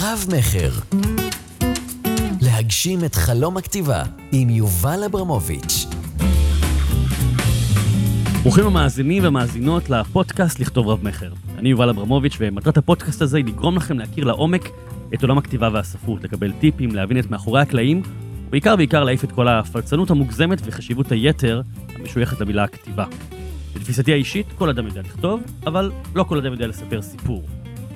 [0.00, 0.70] רב-מכר.
[2.40, 4.02] להגשים את חלום הכתיבה
[4.32, 5.86] עם יובל אברמוביץ'.
[8.42, 11.32] ברוכים המאזינים והמאזינות לפודקאסט לכתוב רב-מכר.
[11.58, 14.68] אני יובל אברמוביץ' ומטרת הפודקאסט הזה היא לגרום לכם להכיר לעומק
[15.14, 18.02] את עולם הכתיבה והספרות, לקבל טיפים, להבין את מאחורי הקלעים,
[18.48, 21.62] ובעיקר בעיקר להעיף את כל הפלצנות המוגזמת וחשיבות היתר
[21.94, 23.04] המשויכת למילה הכתיבה.
[23.74, 27.42] בתפיסתי האישית, כל אדם יודע לכתוב, אבל לא כל אדם יודע לספר סיפור.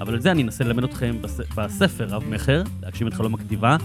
[0.03, 1.41] אבל את זה אני אנסה ללמד אתכם בס...
[1.57, 3.77] בספר רב-מכר, להגשים את חלום הכתיבה,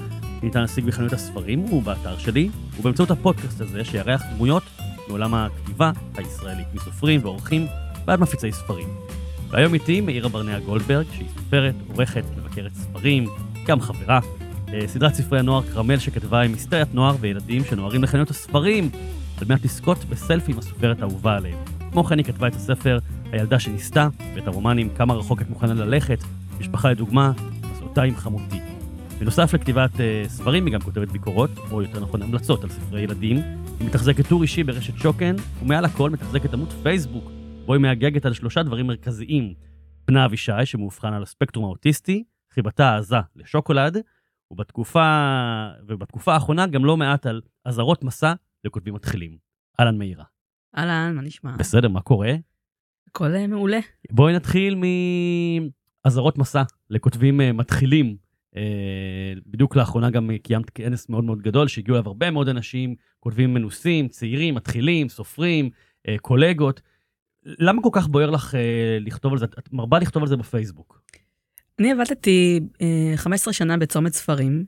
[0.43, 2.49] ניתן להשיג בחנויות הספרים ובאתר שלי,
[2.79, 4.63] ובאמצעות הפודקאסט הזה שיארח דמויות
[5.07, 7.67] מעולם הכתיבה הישראלית, מסופרים ועורכים
[8.05, 8.87] ועד מפיצי ספרים.
[9.49, 13.25] והיום איתי מאירה ברנע גולדברג, שהיא סופרת, עורכת, מבקרת ספרים,
[13.65, 14.19] גם חברה.
[14.73, 18.89] אה, סדרת ספרי הנוער כרמל שכתבה עם היסטריית נוער וילדים שנוערים לחנויות הספרים,
[19.41, 21.57] על מנת לזכות בסלפי עם הסופרת האהובה עליהם.
[21.91, 22.99] כמו כן היא כתבה את הספר
[23.31, 26.19] הילדה שניסתה, ואת הרומנים כמה רחוק את מוכנה ללכת,
[26.59, 27.31] משפחה לדוגמה,
[27.71, 28.59] מסעותיי עם חמותי.
[29.19, 33.37] בנוסף לכתיבת uh, ספרים היא גם כותבת ביקורות, או יותר נכון המלצות על ספרי ילדים.
[33.79, 37.31] היא מתחזקת טור אישי ברשת שוקן, ומעל הכל מתחזקת עמוד פייסבוק,
[37.65, 39.53] בו היא מהגגת על שלושה דברים מרכזיים.
[40.07, 43.97] בנה אבישי, שמאובחן על הספקטרום האוטיסטי, חיבתה העזה לשוקולד,
[44.51, 45.07] ובתקופה,
[45.87, 48.33] ובתקופה האחרונה גם לא מעט על אזהרות מסע
[48.63, 49.37] לכותבים מתחילים.
[49.79, 50.23] אהלן מאירה.
[50.77, 51.51] אהלן, מה נשמע?
[51.57, 52.33] בסדר, מה קורה?
[53.17, 53.79] הכל אה, מעולה.
[54.11, 54.81] בואי נתחיל
[56.05, 58.15] מאזהרות מסע לכותבים אה, מתחילים.
[58.55, 63.53] אה, בדיוק לאחרונה גם קיימת כנס מאוד מאוד גדול שהגיעו אליו הרבה מאוד אנשים, כותבים
[63.53, 65.69] מנוסים, צעירים, מתחילים, סופרים,
[66.21, 66.81] קולגות.
[67.45, 68.57] למה כל כך בוער לך
[69.01, 69.45] לכתוב על זה?
[69.45, 71.01] את מרבה לכתוב על זה בפייסבוק.
[71.79, 72.59] אני עבדתי
[73.15, 74.65] 15 שנה בצומת ספרים,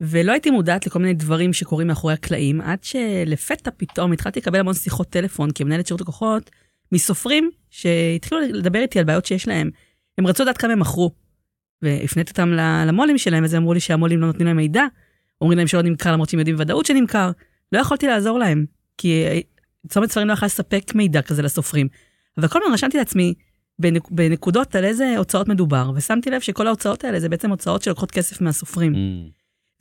[0.00, 4.74] ולא הייתי מודעת לכל מיני דברים שקורים מאחורי הקלעים, עד שלפתע פתאום התחלתי לקבל המון
[4.74, 6.50] שיחות טלפון כמנהלת שירות לקוחות
[6.92, 9.70] מסופרים שהתחילו לדבר איתי על בעיות שיש להם.
[10.18, 11.10] הם רצו לדעת כמה הם מכרו.
[11.82, 12.52] והפניתי אותם
[12.86, 14.84] למו"לים שלהם, אז הם אמרו לי שהמו"לים לא נותנים להם מידע,
[15.40, 17.30] אומרים להם שלא נמכר למרות שהם יודעים בוודאות שנמכר.
[17.72, 18.64] לא יכולתי לעזור להם,
[18.98, 19.24] כי
[19.88, 21.88] צומת ספרים לא יכלה לספק מידע כזה לסופרים.
[22.38, 23.34] אבל כל הזמן רשמתי לעצמי
[23.78, 28.10] בנק, בנקודות על איזה הוצאות מדובר, ושמתי לב שכל ההוצאות האלה זה בעצם הוצאות שלוקחות
[28.10, 28.94] כסף מהסופרים.
[28.94, 28.96] Mm.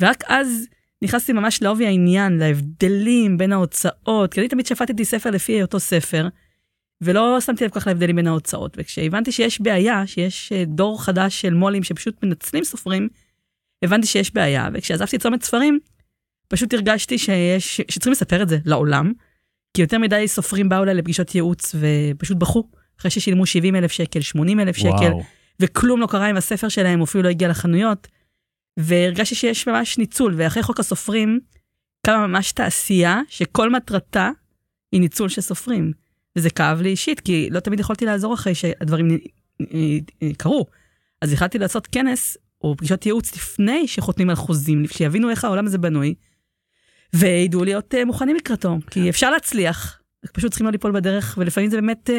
[0.02, 0.68] ורק אז
[1.02, 6.28] נכנסתי ממש לעובי העניין, להבדלים בין ההוצאות, כי אני תמיד שפטתי ספר לפי אותו ספר,
[7.02, 8.78] ולא שמתי לב כל כך להבדלים בין ההוצאות.
[8.78, 13.10] וכשהבנתי שיש בעיה, שיש אה, דור חדש של מו"לים שפשוט מנצלים סופרים,
[13.84, 15.80] הבנתי שיש בעיה, וכשעזבתי צומת ספרים,
[16.48, 19.14] פשוט הרגשתי שיש, שצריכים לספר את זה לעולם,
[19.74, 24.22] כי יותר מדי סופרים באו אליי לפגישות ייעוץ ופשוט בכו, אחרי ששילמו 70 אלף שקל,
[24.22, 25.12] 80 אלף שקל,
[25.60, 28.08] וכלום לא קרה עם הספר שלהם, אפילו לא הגיע לחנויות.
[28.80, 31.40] והרגשתי שיש ממש ניצול, ואחרי חוק הסופרים,
[32.06, 34.30] קמה ממש תעשייה שכל מטרתה
[34.92, 35.92] היא ניצול של סופרים.
[36.38, 39.18] וזה כאב לי אישית, כי לא תמיד יכולתי לעזור אחרי שהדברים
[40.38, 40.66] קרו.
[41.22, 45.78] אז החלטתי לעשות כנס או פגישות ייעוץ לפני שחותמים על חוזים, שיבינו איך העולם הזה
[45.78, 46.14] בנוי,
[47.16, 50.02] וידעו להיות uh, מוכנים לקראתו, כי אפשר להצליח,
[50.34, 52.10] פשוט צריכים לא ליפול בדרך, ולפעמים זה באמת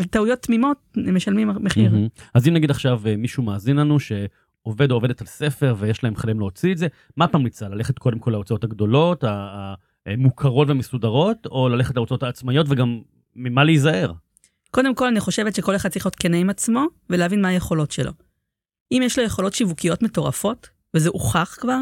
[0.00, 1.92] uh, טעויות תמימות, הם משלמים מחיר.
[2.34, 4.12] אז אם נגיד עכשיו uh, מישהו מאזין לנו, ש...
[4.62, 6.86] עובד או עובדת על ספר ויש להם חלם להוציא את זה,
[7.16, 7.68] מה את ממליצה?
[7.68, 9.24] ללכת קודם כל להוצאות הגדולות,
[10.06, 13.00] המוכרות ומסודרות, או ללכת להוצאות העצמאיות וגם
[13.36, 14.12] ממה להיזהר?
[14.70, 18.12] קודם כל, אני חושבת שכל אחד צריך להיות כנה עם עצמו ולהבין מה היכולות שלו.
[18.92, 21.78] אם יש לו יכולות שיווקיות מטורפות, וזה הוכח כבר,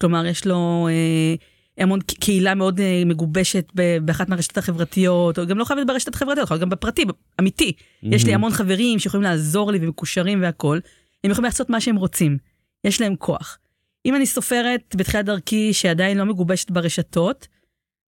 [0.00, 1.34] כלומר, יש לו אה,
[1.78, 3.72] המון קהילה מאוד אה, מגובשת
[4.04, 7.04] באחת מהרשתות החברתיות, או גם לא חייבת ברשתות החברתיות, יכול להיות גם בפרטי,
[7.40, 7.72] אמיתי.
[7.72, 8.06] Mm-hmm.
[8.14, 10.80] יש לי המון חברים שיכולים לעזור לי ומקושרים והכול,
[11.24, 12.38] הם יכולים לעשות מה שהם רוצים,
[12.84, 13.58] יש להם כוח.
[14.06, 17.48] אם אני סופרת בתחילת דרכי שעדיין לא מגובשת ברשתות,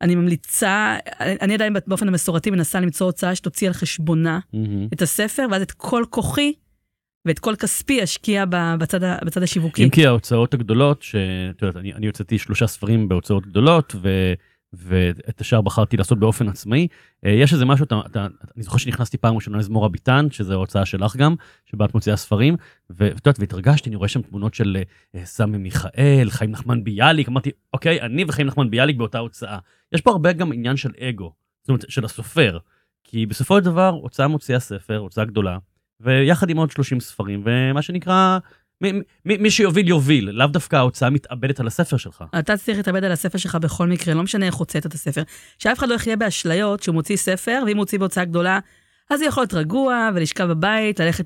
[0.03, 4.89] אני ממליצה, אני עדיין באופן המסורתי מנסה למצוא הוצאה שתוציא על חשבונה mm-hmm.
[4.93, 6.53] את הספר, ואז את כל כוחי
[7.25, 8.45] ואת כל כספי אשקיע
[8.79, 9.85] בצד, בצד השיווקי.
[9.85, 14.33] אם כי ההוצאות הגדולות, שאת יודעת, אני, אני הוצאתי שלושה ספרים בהוצאות גדולות, ו...
[14.73, 16.89] ואת השאר בחרתי לעשות באופן עצמאי.
[17.27, 18.27] אה, יש איזה משהו, אתה, אתה,
[18.57, 21.35] אני זוכר שנכנסתי פעם ראשונה לזמורה ביטן, שזו ההוצאה שלך גם,
[21.67, 22.57] שבה את מוציאה ספרים,
[22.91, 24.83] ואת יודעת, והתרגשתי, אני רואה שם תמונות של
[25.15, 29.59] אה, סמי מיכאל, חיים נחמן ביאליק, אמרתי, אוקיי, אני וחיים נחמן ביאליק באותה הוצאה.
[29.93, 32.59] יש פה הרבה גם עניין של אגו, זאת אומרת, של הסופר,
[33.05, 35.59] כי בסופו של דבר, הוצאה מוציאה ספר, הוצאה גדולה,
[36.01, 38.39] ויחד עם עוד 30 ספרים, ומה שנקרא,
[39.25, 42.25] מי שיוביל יוביל, לאו דווקא ההוצאה מתאבדת על הספר שלך.
[42.39, 45.23] אתה צריך להתאבד על הספר שלך בכל מקרה, לא משנה איך הוצאת את הספר.
[45.59, 48.59] שאף אחד לא יחיה באשליות שהוא מוציא ספר, ואם הוא מוציא בהוצאה גדולה,
[49.11, 51.25] אז הוא יכול להיות רגוע ולשכב בבית, ללכת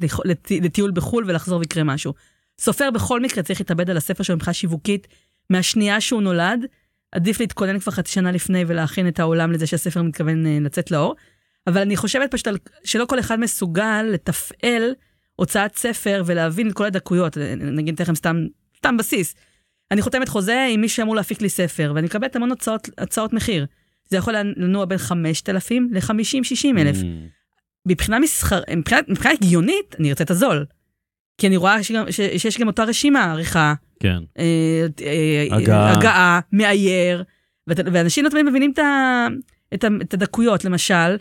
[0.51, 2.15] לטיול בחו"ל ולחזור ויקרה משהו.
[2.61, 5.07] סופר בכל מקרה צריך להתאבד על הספר שלו מבחינה שיווקית,
[5.51, 6.67] מהשנייה שהוא נולד,
[7.13, 11.15] עדיף להתכונן כבר חצי שנה לפני ולהכין את העולם לזה שהספר מתכוון אה, לצאת לאור.
[11.67, 12.49] אבל אני חושבת פשוט
[12.85, 14.95] שלא כל אחד מסוגל לתפעל
[15.37, 18.37] הוצאת ספר ולהבין את כל הדקויות, נגיד אתן לכם סתם,
[18.77, 19.35] סתם בסיס.
[19.91, 23.67] אני חותמת חוזה עם מישהו שאמור להפיק לי ספר, ואני מקבלת המון הצעות, הצעות מחיר.
[24.09, 26.97] זה יכול לנוע בין 5,000 ל-50-60 אלף.
[26.97, 27.05] Mm.
[27.87, 30.67] מבחינה מסחר, מבחינה, מבחינה הגיונית, אני ארצה את הזול.
[31.39, 34.19] כי אני רואה שגם, ש, שיש גם אותה רשימה, עריכה, כן.
[34.39, 35.93] אה, אה, הגעה.
[35.93, 37.25] הגעה, מאייר,
[37.67, 39.27] ואת- ואנשים לא תמיד מבינים את, ה,
[39.75, 41.17] את, ה, את הדקויות, למשל,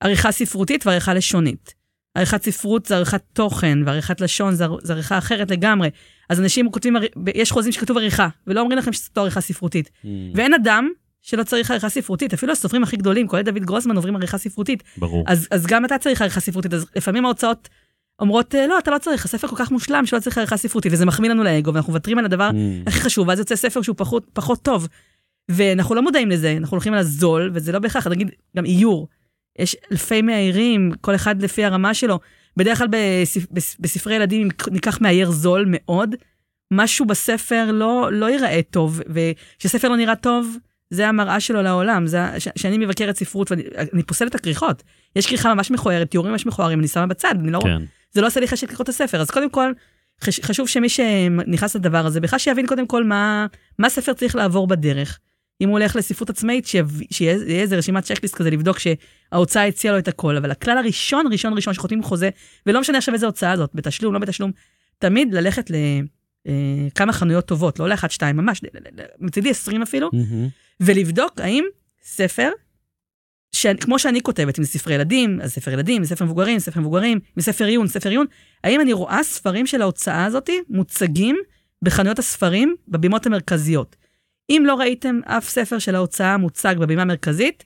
[0.00, 1.74] עריכה ספרותית ועריכה לשונית.
[2.14, 5.88] עריכת ספרות זה עריכת תוכן, ועריכת לשון זה, זה עריכה אחרת לגמרי.
[6.28, 6.96] אז אנשים כותבים,
[7.34, 9.90] יש חוזים שכתוב עריכה, ולא אומרים לכם שזו עריכה ספרותית.
[10.04, 10.06] Mm.
[10.34, 10.88] ואין אדם
[11.22, 14.82] שלא צריך עריכה ספרותית, אפילו הסופרים הכי גדולים, כולל דוד גרוסמן, עוברים עריכה ספרותית.
[14.96, 15.24] ברור.
[15.26, 17.68] אז, אז גם אתה צריך עריכה ספרותית, אז לפעמים ההוצאות
[18.20, 21.06] אומרות, "אה, לא, אתה לא צריך, הספר כל כך מושלם שלא צריך עריכה ספרותית, וזה
[21.06, 22.54] מחמיא לנו לאגו, ואנחנו מוותרים על הדבר Mm.
[22.86, 24.88] הכי חשוב, ואז יוצא ספר שהוא פחות, פחות טוב.
[25.50, 29.08] ואנחנו לא מודעים לזה, אנחנו הולכים על הזול, וזה לא בהכרח, נגיד, גם איור.
[29.60, 32.20] יש אלפי מאיירים, כל אחד לפי הרמה שלו.
[32.56, 36.14] בדרך כלל בספ, בס- בספרי ילדים, ניקח מאייר זול מאוד,
[36.72, 40.56] משהו בספר לא, לא ייראה טוב, וכשספר לא נראה טוב,
[40.90, 42.06] זה המראה שלו לעולם.
[42.06, 43.62] זה, ש- שאני מבקרת ספרות ואני
[43.92, 44.82] אני פוסלת את הכריכות.
[45.16, 47.82] יש כריכה ממש מכוערת, תיאורים ממש מכוערים, אני שמה בצד, אני לא, כן.
[48.12, 49.20] זה לא עושה לי חשק לקרוא את הספר.
[49.20, 49.72] אז קודם כל,
[50.24, 53.46] חש, חשוב שמי שנכנס לדבר הזה, בכלל שיבין קודם כל מה,
[53.78, 55.18] מה ספר צריך לעבור בדרך.
[55.60, 56.66] אם הוא הולך לספרות עצמאית,
[57.10, 60.36] שיהיה איזה רשימת צ'קליסט כזה לבדוק שההוצאה הציעה לו את הכל.
[60.36, 62.30] אבל הכלל הראשון, ראשון, ראשון שחותמים חוזה,
[62.66, 64.50] ולא משנה עכשיו איזה הוצאה זאת, בתשלום, לא בתשלום,
[64.98, 68.60] תמיד ללכת לכמה חנויות טובות, לא לאחת, שתיים, ממש,
[69.18, 70.48] מצידי 20 אפילו, מהמם.
[70.80, 71.64] ולבדוק האם
[72.04, 72.50] ספר,
[73.80, 77.64] כמו שאני כותבת, אם זה ספרי ילדים, אז ספר ילדים, ספר מבוגרים, ספר מבוגרים, מספר
[77.64, 78.26] עיון, ספר עיון,
[78.64, 81.36] האם אני רואה ספרים של ההוצאה הזאת מוצגים
[81.82, 83.96] בחנויות הספרים בבימות המרכזיות.
[84.50, 87.64] אם לא ראיתם אף ספר של ההוצאה מוצג בבימה המרכזית,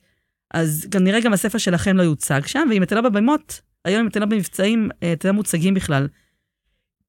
[0.55, 4.21] אז כנראה גם הספר שלכם לא יוצג שם, ואם אתם לא בבימות, היום אם אתם
[4.21, 6.09] לא במבצעים, אה, אתם לא מוצגים בכלל.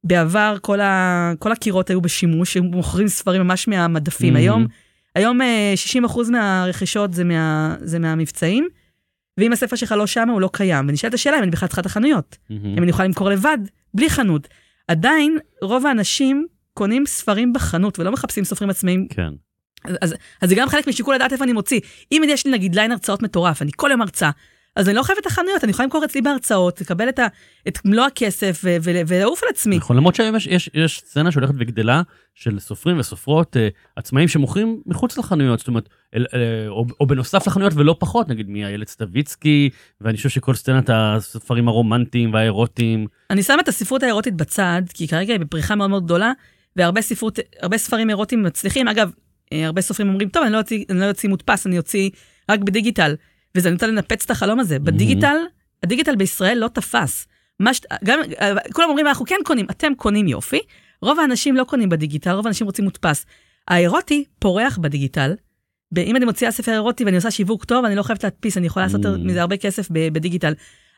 [0.03, 1.31] בעבר כל, ה...
[1.39, 4.33] כל הקירות היו בשימוש, היו מוכרים ספרים ממש מהמדפים.
[4.33, 4.43] מהמם.
[4.43, 4.67] היום
[5.15, 5.73] היום אה,
[6.05, 8.67] 60% מהרכישות זה, מה, זה מהמבצעים,
[9.37, 10.85] ואם הספר שלך לא שם, הוא לא קיים.
[10.89, 12.37] ונשאלת השאלה אם אני בכלל צריכה את החנויות.
[12.49, 12.65] מהמם.
[12.65, 13.57] אם אני יכולה למכור לבד,
[13.93, 14.47] בלי חנות.
[14.87, 19.07] עדיין, רוב האנשים קונים ספרים בחנות ולא מחפשים סופרים עצמאיים.
[19.09, 19.29] כן.
[19.87, 21.79] אז, אז, זה גם חלק משיקול הדעת איפה אני מוציא.
[22.11, 24.31] אם יש לי נגיד ליין הרצאות מטורף, אני כל יום הרצאה,
[24.75, 27.27] אז אני לא חייבת את החנויות, אני יכולה למכור אצלי בהרצאות, לקבל את, ה,
[27.67, 29.77] את מלוא הכסף ו- ו- ולעוף על עצמי.
[29.77, 32.01] נכון, למרות שהיום יש, יש, יש סצנה שהולכת וגדלה
[32.33, 37.47] של סופרים וסופרות אה, עצמאים שמוכרים מחוץ לחנויות, זאת אומרת, אל, אה, או, או בנוסף
[37.47, 39.69] לחנויות ולא פחות, נגיד מאיילת סטוויצקי,
[40.01, 45.33] ואני חושב שכל סצנת הספרים הרומנטיים והאירוטיים, אני שמה את הספרות האירוטית בצד, כי כרגע
[45.33, 46.31] היא בפריחה מאוד מאוד גדולה,
[46.75, 47.39] והרבה ספרות,
[47.75, 48.87] ספרים אירוטיים מצליחים.
[48.87, 49.11] אגב,
[49.51, 52.09] הרבה סופרים אומרים, טוב, אני לא אוציא, אני לא אוציא מודפס, אני אוציא
[52.51, 53.15] רק בדיגיטל.
[53.55, 54.79] וזה אני רוצה לנפץ את החלום הזה.
[54.79, 55.37] בדיגיטל,
[55.83, 57.27] הדיגיטל בישראל לא תפס.
[57.59, 57.81] מה ש...
[58.03, 60.59] גם, אה, כולם אומרים, אנחנו כן קונים, אתם קונים יופי.
[61.01, 63.25] רוב האנשים לא קונים בדיגיטל, רוב האנשים רוצים מודפס.
[63.67, 65.33] האירוטי פורח בדיגיטל.
[65.97, 68.85] אם אני מוציאה ספר אירוטי ואני עושה שיווק טוב, אני לא חייבת להדפיס, אני יכולה
[68.85, 69.09] לעשות Mm.
[69.09, 70.53] מזה הרבה כסף בדיגיטל.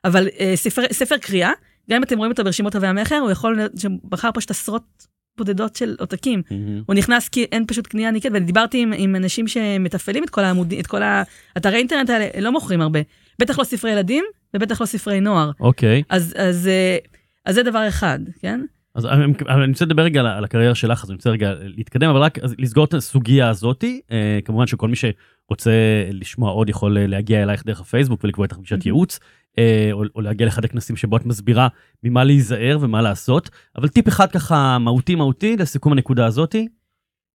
[0.06, 1.52] אבל אה, ספר, ספר קריאה,
[1.90, 5.95] גם אם אתם רואים אותו ברשימות רבי המכר, הוא יכול שבחר פשוט עשרות בודדות של
[6.00, 6.42] עותקים.
[6.51, 6.84] מהמם.
[6.86, 10.44] הוא נכנס כי אין פשוט קנייה ניקית, ואני דיברתי עם, עם אנשים שמתפעלים את כל
[10.44, 13.00] העמודים, את כל האתרי אינטרנט האלה, לא מוכרים הרבה.
[13.39, 14.24] בטח לא ספרי ילדים,
[14.54, 15.51] ובטח לא ספרי נוער.
[15.60, 16.98] אוקיי, אז, אז, אה,
[17.45, 18.62] אז זה דבר אחד, כן?
[18.98, 22.20] אז אני, אני רוצה לדבר רגע על, הקריירה שלך, אז אני רוצה רגע להתקדם, אבל
[22.20, 25.72] רק לסגור את הסוגיה הזאתי, אה, כמובן שכל מי שרוצה
[26.12, 28.86] לשמוע עוד יכול אה, להגיע אלייך דרך הפייסבוק ולקבוע איתך פגישת.
[28.86, 29.20] ייעוץ,
[29.58, 31.68] אה, או, או להגיע לאחד הכנסים שבו את מסבירה
[32.04, 36.68] ממה להיזהר ומה לעשות, אבל טיפ אחד ככה מהותי מהותי לסיכום הנקודה הזאתי,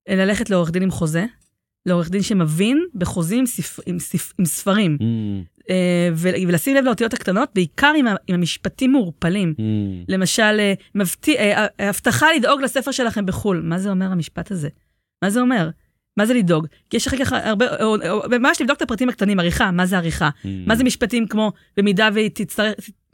[0.09, 1.25] ללכת לעורך דין עם חוזה,
[1.87, 5.43] לעורך דין שמבין בחוזים ספ, עם, ספ, עם ספרים, Mm, אה,
[6.17, 9.55] ולשים לב לאותיות הקטנות, בעיקר עם, ה- עם המשפטים מעורפלים.
[9.59, 9.63] mm,
[10.09, 13.61] למשל, אה, מבטיח, אה, אה, הבטחה לדאוג לספר שלכם בחו"ל.
[13.65, 14.69] מה זה אומר המשפט הזה?
[15.25, 15.71] מה זה אומר?
[16.17, 16.67] מה זה לדאוג?
[16.91, 19.97] כי יש אחר כך הרבה, או, או, ממש לבדוק את הפרטים הקטנים, עריכה, מה זה
[19.99, 20.29] עריכה?
[20.45, 20.49] mm.
[20.67, 22.09] מה זה משפטים כמו, במידה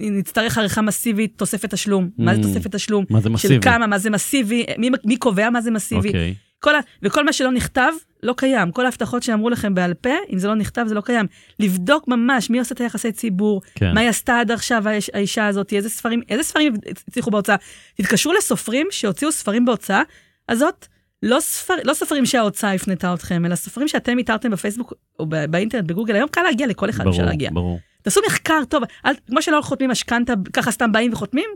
[0.01, 2.11] ונצטרך עריכה מסיבית, תוספת תשלום.
[2.19, 2.43] מה זה Mm.
[2.43, 3.05] תוספת תשלום?
[3.11, 3.55] מה זה מסיבי?
[3.55, 6.09] של כמה, מה זה מסיבי, מי, מי קובע מה זה מסיבי.
[6.09, 8.73] אוקיי, כל ה, וכל מה שלא נכתב, לא קיים.
[8.73, 11.27] כל ההבטחות שאמרו לכם בעל פה, אם זה לא נכתב, זה לא קיים.
[11.61, 13.95] לבדוק ממש מי עושה את היחסי ציבור, כן.
[13.95, 16.75] מה היא עשתה עד עכשיו האיש, האישה הזאת, איזה ספרים, איזה ספרים
[17.09, 17.57] הצליחו בהוצאה.
[17.95, 20.03] תתקשרו לסופרים שהוציאו ספרים בהוצאה
[20.49, 20.87] הזאת,
[21.23, 26.15] לא, ספר, לא ספרים שההוצאה הפנתה אתכם, אלא ספרים שאתם איתרתם בפייסבוק או באינטרנט, בגוגל.
[26.15, 27.51] היום קל להגיע לכל אחד אפשר להגיע.
[27.53, 27.81] ברור.
[28.03, 31.51] תעשו מחקר טוב, אל, כמו שלא חותמים משכנתה, ככה סתם באים וחותמים,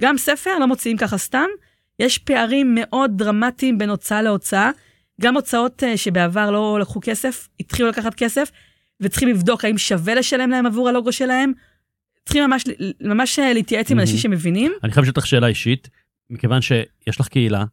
[0.00, 1.46] גם ספר לא מוציאים ככה סתם.
[1.98, 4.70] יש פערים מאוד דרמטיים בין הוצאה להוצאה.
[5.20, 8.50] גם הוצאות אה, שבעבר לא לקחו כסף, התחילו לקחת כסף,
[9.00, 11.52] וצריכים לבדוק האם שווה לשלם להם עבור הלוגו שלהם.
[12.24, 12.64] צריכים ממש,
[13.00, 14.00] ממש אה, להתייעץ עם.
[14.00, 14.72] אנשים שמבינים.
[14.84, 15.88] אני חייב לשאול אותך שאלה אישית,
[16.30, 17.64] מכיוון שיש לך קהילה,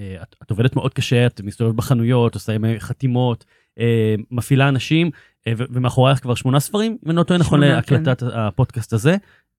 [0.00, 3.44] אה, את, את עובדת מאוד קשה, את מסתובבת בחנויות, עושה חתימות,
[4.30, 5.10] מפעילה אנשים,
[5.48, 9.16] ומאחורייך כבר שמונה ספרים, אם אני לא טועה נכון שמונה, להקלטת הפודקאסט הזה.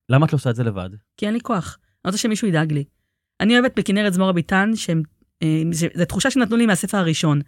[0.10, 0.90] למה את לא עושה את זה לבד?
[1.18, 1.78] כי אין לי כוח.
[2.06, 2.84] אני רוצה שמישהו ידאג לי.
[3.41, 5.01] אני אוהבת בכנרת זמורה ביטן, שהם,
[5.44, 5.63] אה,
[6.06, 7.41] תחושה שנתנו לי מהספר הראשון,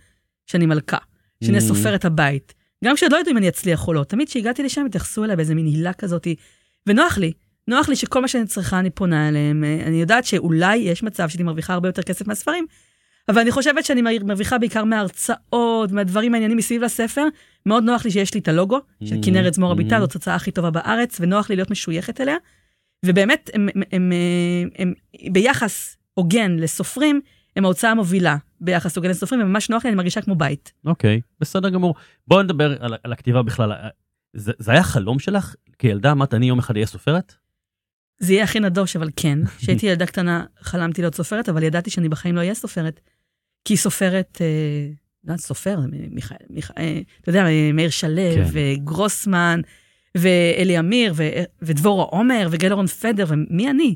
[0.46, 0.98] שאני מלכה,
[1.44, 1.62] שאני Mm.
[1.62, 2.54] סופרת הבית.
[2.86, 5.56] גם כשעוד לא ידעו אם אני אצליח או לא, תמיד כשהגעתי לשם התייחסו אליי באיזה
[5.56, 6.28] מין הילה כזאת,
[6.88, 7.32] ונוח לי.
[7.68, 9.64] נוח לי שכל מה שאני צריכה אני פונה אליהם.
[9.64, 12.66] אה, אני יודעת שאולי יש מצב שאני מרוויחה הרבה יותר כסף מהספרים,
[13.30, 17.28] אבל אני חושבת שאני מר- מרוויחה בעיקר מההרצאות, מהדברים העניינים מסביב לספר.
[17.66, 19.76] מאוד נוח לי שיש לי את הלוגו של Mm, כנרת זמורה.
[19.76, 22.36] ביטן, זאת התוצאה הכי טובה בארץ, ונוח לי להיות משויכת אליה.
[23.06, 24.12] ובאמת, הם, הם, הם,
[24.78, 24.94] הם,
[25.26, 27.22] הם ביחס הוגן לסופרים,
[27.56, 30.74] הם ההוצאה המובילה ביחס הוגן לסופרים, וממש נוח לי, אני מרגישה כמו בית.
[30.86, 31.96] אוקיי, בסדר גמור.
[32.28, 33.72] בואו נדבר על, על הכתיבה בכלל.
[34.34, 35.56] זה, זה היה חלום שלך?
[35.80, 37.36] כילדה אמרת, אני יום אחד אהיה סופרת?
[38.20, 39.40] זה יהיה הכי נדוש, אבל כן.
[39.58, 43.00] כשהייתי ילדה קטנה חלמתי להיות סופרת, אבל ידעתי שאני בחיים לא אהיה סופרת.
[43.66, 44.92] כי סופרת, אה,
[45.24, 45.80] לא סופר,
[46.12, 48.46] מיכאל, מיכאל, אה, אתה יודע, מאיר שלו, כן.
[48.52, 49.62] וגרוסמן,
[50.16, 51.24] ואלי אמיר, ו,
[51.62, 53.96] ודבורה עומר, וגלרון פדר, ומי אני?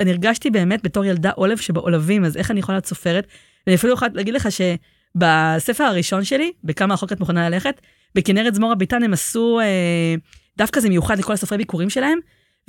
[0.00, 3.26] אני הרגשתי באמת בתור ילדה עולב שבעולבים, אז איך אני יכולה להיות סופרת?
[3.66, 7.80] ואני אפילו יכולה להגיד לך שבספר הראשון שלי, בכמה רחוק את מוכנה ללכת,
[8.14, 10.14] בכנרת זמורה ביטן הם עשו, אה,
[10.56, 12.18] דווקא זה מיוחד לכל הסופרי ביקורים שלהם,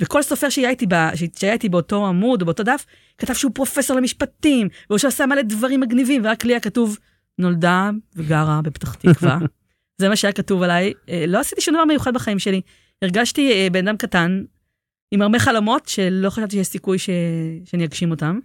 [0.02, 0.94] וכל סופר שהיה איתי, ב,
[1.36, 2.86] שהיה איתי באותו עמוד או באותו דף,
[3.18, 6.98] כתב שהוא פרופסור למשפטים, והוא שעשה מלא דברים מגניבים, ורק לי היה כתוב,
[7.38, 9.38] נולדה וגרה בפתח תקווה.
[9.98, 10.92] זה מה שהיה כתוב עליי.
[11.08, 12.60] אה, לא עשיתי שום דבר מיוחד בחיים שלי.
[13.02, 14.42] הרגשתי אה, בן אדם קטן,
[15.10, 17.10] עם הרבה חלומות, שלא חשבתי שיש סיכוי ש...
[17.64, 18.38] שאני אגשים אותם.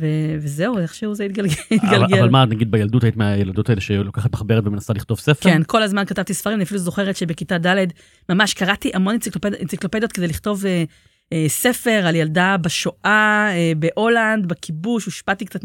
[0.00, 0.06] ו...
[0.40, 1.54] וזהו, איכשהו זה התגלגל.
[1.82, 2.04] אבל.
[2.18, 5.50] אבל מה, נגיד בילדות היית מהילדות האלה שלוקחת מחברת ומנסה לכתוב ספר?
[5.50, 7.86] כן, כל הזמן כתבתי ספרים, אני אפילו זוכרת שבכיתה ד'
[8.28, 9.54] ממש קראתי המון אנציקלופד...
[9.54, 10.84] אנציקלופדיות כדי לכתוב אה,
[11.32, 15.60] אה, ספר על ילדה בשואה, אה, בהולנד, בכיבוש, הושפעתי קצת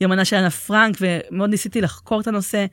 [0.00, 2.66] מיומנה של אנה פרנק, ומאוד ניסיתי לחקור את הנושא.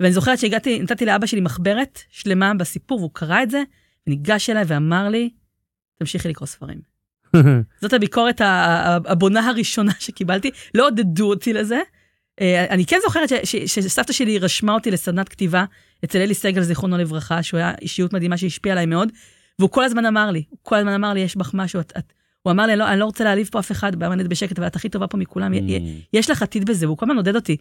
[0.00, 3.62] ואני זוכרת שהגעתי, נתתי לאבא שלי מחברת שלמה בסיפור, והוא קרא את זה,
[4.06, 5.30] וניגש אליי ואמר לי,
[5.98, 6.78] תמשיכי לקרוא ספרים.
[7.82, 11.80] זאת הביקורת הבונה הראשונה שקיבלתי, לא עודדו אותי לזה.
[12.40, 15.64] אה, אני כן זוכרת ש- ש- שסבתא שלי רשמה אותי לסדנת כתיבה
[16.04, 19.12] אצל אלי סגל, זיכרונו לברכה, שהוא היה אישיות מדהימה שהשפיעה עליי מאוד,
[19.58, 22.12] והוא כל הזמן אמר לי, הוא כל הזמן אמר לי, יש בך משהו, את, את,
[22.42, 24.76] הוא אמר לי, לא, אני לא רוצה להעליב פה אף אחד, עומדת בשקט, אבל את
[24.76, 25.56] הכי טובה פה מכולם, Mm.
[26.12, 27.56] יש לך עתיד בזה, והוא כל הזמן עודד אותי.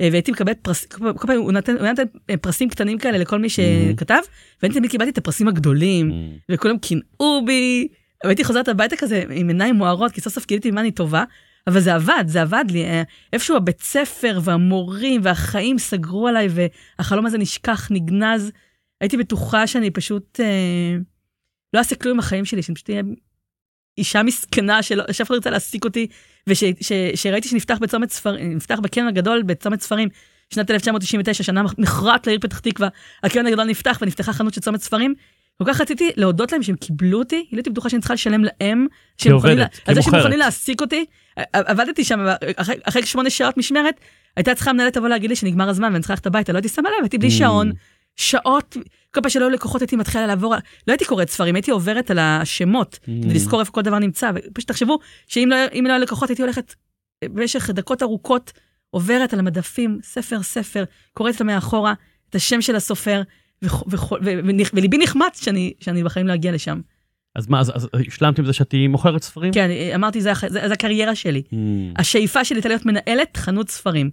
[0.00, 3.38] אה, והייתי מקבלת פרס, כל פעם- הוא נתן, הוא נתן אה, פרסים קטנים כאלה לכל
[3.38, 4.18] מי שכתב,
[4.62, 6.10] ואני תמיד קיבלתי את הפרסים הגדולים,
[6.50, 7.88] וכולם קינאו בי,
[8.24, 11.24] והייתי חוזרת הביתה כזה עם עיניים מוארות, כי סוף סוף גיליתי במה אני טובה,
[11.66, 12.84] אבל זה עבד, זה עבד לי.
[12.84, 16.48] אה, איפשהו הבית ספר והמורים והחיים סגרו עליי,
[16.98, 18.50] והחלום הזה נשכח, נגנז.
[19.00, 20.96] הייתי בטוחה שאני פשוט אה,
[21.74, 23.02] לא אעשה כלום עם החיים שלי, שאני פשוט אהיה
[23.98, 26.06] אישה מסכנה שאף אחד לא ירצה להעסיק אותי,
[26.46, 30.08] ושראיתי שנפתח בצומת ספרים, נפתח בקרן הגדול בצומת ספרים,
[30.54, 32.88] שנת 1999, שנה מכרעת לעיר פתח תקווה,
[33.22, 35.14] הקרן הגדול נפתח ונפתחה חנות של צומת ספרים.
[35.58, 38.42] כל כך רציתי להודות להם שהם קיבלו אותי, היא לא הייתי בטוחה שאני צריכה לשלם
[38.44, 38.86] להם,
[39.18, 40.20] כעובדת, לה- על זה שהם כמוכרת.
[40.22, 41.04] מוכנים להעסיק אותי.
[41.52, 42.20] עבדתי שם
[42.56, 43.94] אחרי, אחרי שמונה שעות משמרת,
[44.36, 46.88] הייתה צריכה המנהלת לבוא להגיד לי שנגמר הזמן ואני צריכה ללכת הביתה, לא הייתי שמה
[46.88, 47.72] לב, הייתי בלי שעון,
[48.16, 48.76] שעות,
[49.10, 50.54] כל פעם שלא היו לקוחות הייתי מתחילה לעבור,
[50.88, 54.68] לא הייתי קוראת ספרים, הייתי עוברת על השמות, כדי לזכור איפה כל דבר נמצא, ופשוט
[54.68, 56.74] תחשבו שאם לא, לא היו לקוחות הייתי הולכת
[57.24, 58.52] במשך דקות ארוכות,
[58.90, 61.94] עוברת על המדפים, ספר ספר, קוראת אותם מאחורה,
[62.30, 63.22] את השם של הסופר,
[64.72, 66.80] וליבי נחמץ שאני, שאני בחיים לא אגיע לשם.
[67.36, 69.52] אז מה, אז, אז השלמת עם זה שאת תהיי מוכרת ספרים?
[69.52, 71.42] כן, אמרתי, זה, זה, זה הקריירה שלי.
[71.50, 71.54] Mm.
[71.96, 74.10] השאיפה שלי הייתה להיות מנהלת חנות ספרים.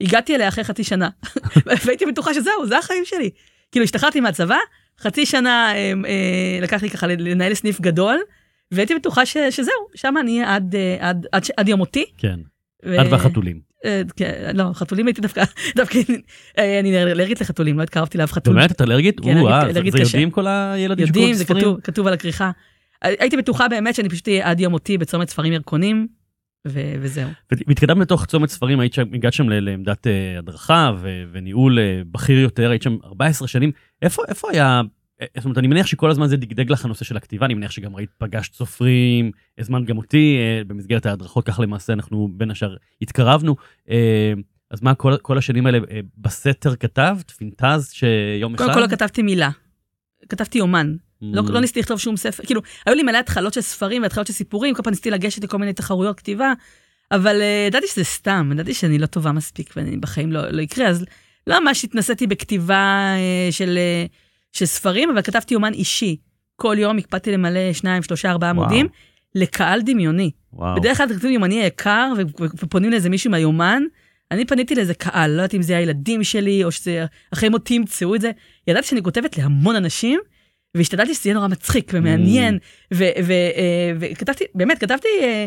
[0.00, 1.08] הגעתי אליה אחרי חצי שנה,
[1.86, 3.30] והייתי בטוחה שזהו, זה החיים שלי.
[3.72, 4.56] כאילו, השתחררתי מהצבא,
[5.00, 8.18] חצי שנה אה, אה, לקח לי ככה לנהל סניף גדול,
[8.72, 12.04] והייתי בטוחה ש, שזהו, שם אני אהיה עד, אה, עד, עד, עד יום מותי.
[12.18, 12.40] כן,
[12.86, 13.60] ו- את והחתולים.
[13.84, 15.44] אה, כן, לא, חתולים הייתי דווקא,
[15.76, 15.98] דווקא
[16.58, 18.54] אה, אני אלרגית לחתולים, לא התקרבתי לאף חתול.
[18.54, 19.20] באמת, את אלרגית?
[19.20, 20.08] כן, או, אלרגית- אה, זה אלרגית זה קשה.
[20.16, 21.44] יודעים כל הילדים יודעים, זה
[21.84, 22.50] כתוב על הכריכה.
[23.02, 26.08] הייתי בטוחה באמת שאני פשוט אהיה עד יום מותי בצומת ספרים ירקונים,
[26.68, 27.30] ו- וזהו.
[27.50, 32.38] והתקדמת לתוך צומת ספרים, היית שם, הגעת שם לעמדת אה, הדרכה ו- וניהול אה, בכיר
[32.38, 33.72] יותר, היית שם 14 שנים.
[34.02, 34.82] איפה, איפה היה,
[35.20, 37.70] אה, זאת אומרת, אני מניח שכל הזמן זה דגדג לך הנושא של הכתיבה, אני מניח
[37.70, 43.56] שגם ראית, פגשת סופרים, הזמנת גם אותי, במסגרת ההדרכות, כך למעשה אנחנו בין השאר התקרבנו.
[44.70, 45.78] אז מה, כל, כל השנים האלה
[46.18, 48.64] בסתר כתבת, פינטז, שיום אחד?
[48.64, 49.50] קודם כל לא כתבתי מילה.
[50.28, 51.52] כתבתי אומן, לא, Mm.
[51.52, 54.74] לא ניסיתי לכתוב שום ספר, כאילו, היו לי מלא התחלות של ספרים והתחלות של סיפורים,
[54.74, 56.52] כל פעם ניסיתי לגשת לכל מיני תחרויות כתיבה,
[57.12, 60.86] אבל uh, ידעתי שזה סתם, ידעתי שאני לא טובה מספיק ואני בחיים לא, לא יקרה,
[60.86, 61.04] אז
[61.46, 66.16] לא ממש התנסיתי בכתיבה uh, של, uh, של ספרים, אבל כתבתי אומן אישי.
[66.56, 68.50] כל יום הקפדתי למלא שניים, שלושה, ארבעה.
[68.50, 68.88] עמודים,
[69.34, 70.30] לקהל דמיוני.
[70.52, 70.80] וואו.
[70.80, 72.12] בדרך כלל כותבים יומני יקר,
[72.62, 73.82] ופונים לאיזה מישהו מהיומן.
[74.30, 78.14] אני פניתי לאיזה קהל, לא יודעת אם זה הילדים שלי, או שזה אחרי מותי ימצאו
[78.14, 78.30] את זה.
[78.68, 80.20] ידעתי שאני כותבת להמון אנשים,
[80.74, 82.58] והשתדלתי שזה יהיה נורא מצחיק ומעניין,
[82.94, 85.46] ו- אה, וכתבתי, באמת, כתבתי אה,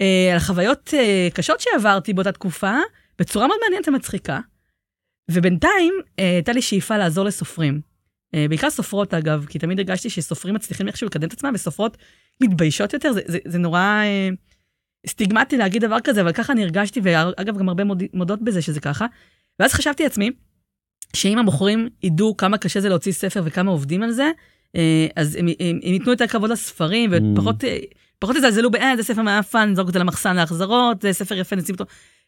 [0.00, 0.94] אה, על חוויות
[1.34, 2.76] קשות שעברתי באותה תקופה,
[3.18, 4.40] בצורה מאוד מעניינת ומצחיקה.
[5.30, 7.80] ובינתיים הייתה לי שאיפה לעזור לסופרים.
[8.48, 11.96] בעיקר סופרות אגב, כי תמיד הרגשתי שסופרים מצליחים איכשהו לקדם את עצמם, וסופרות
[12.40, 14.02] מתביישות יותר, זה, זה, זה נורא
[15.06, 18.80] סטיגמטי להגיד דבר כזה, אבל ככה אני הרגשתי, ואגב גם הרבה מוד, מודות בזה שזה
[18.80, 19.06] ככה.
[19.58, 20.30] ואז חשבתי לעצמי,
[21.16, 24.30] שאם המוכרים ידעו כמה קשה זה להוציא ספר וכמה עובדים על זה,
[25.16, 27.78] אז הם, הם, הם ייתנו יותר כבוד לספרים, ופחות אה,
[28.18, 31.74] פחות יזלזלו ב, אה, זה ספר מאפן, נזרוק אותו למחסן להחזרות, זה ספר יפה, נשים
[31.74, 31.84] אותו.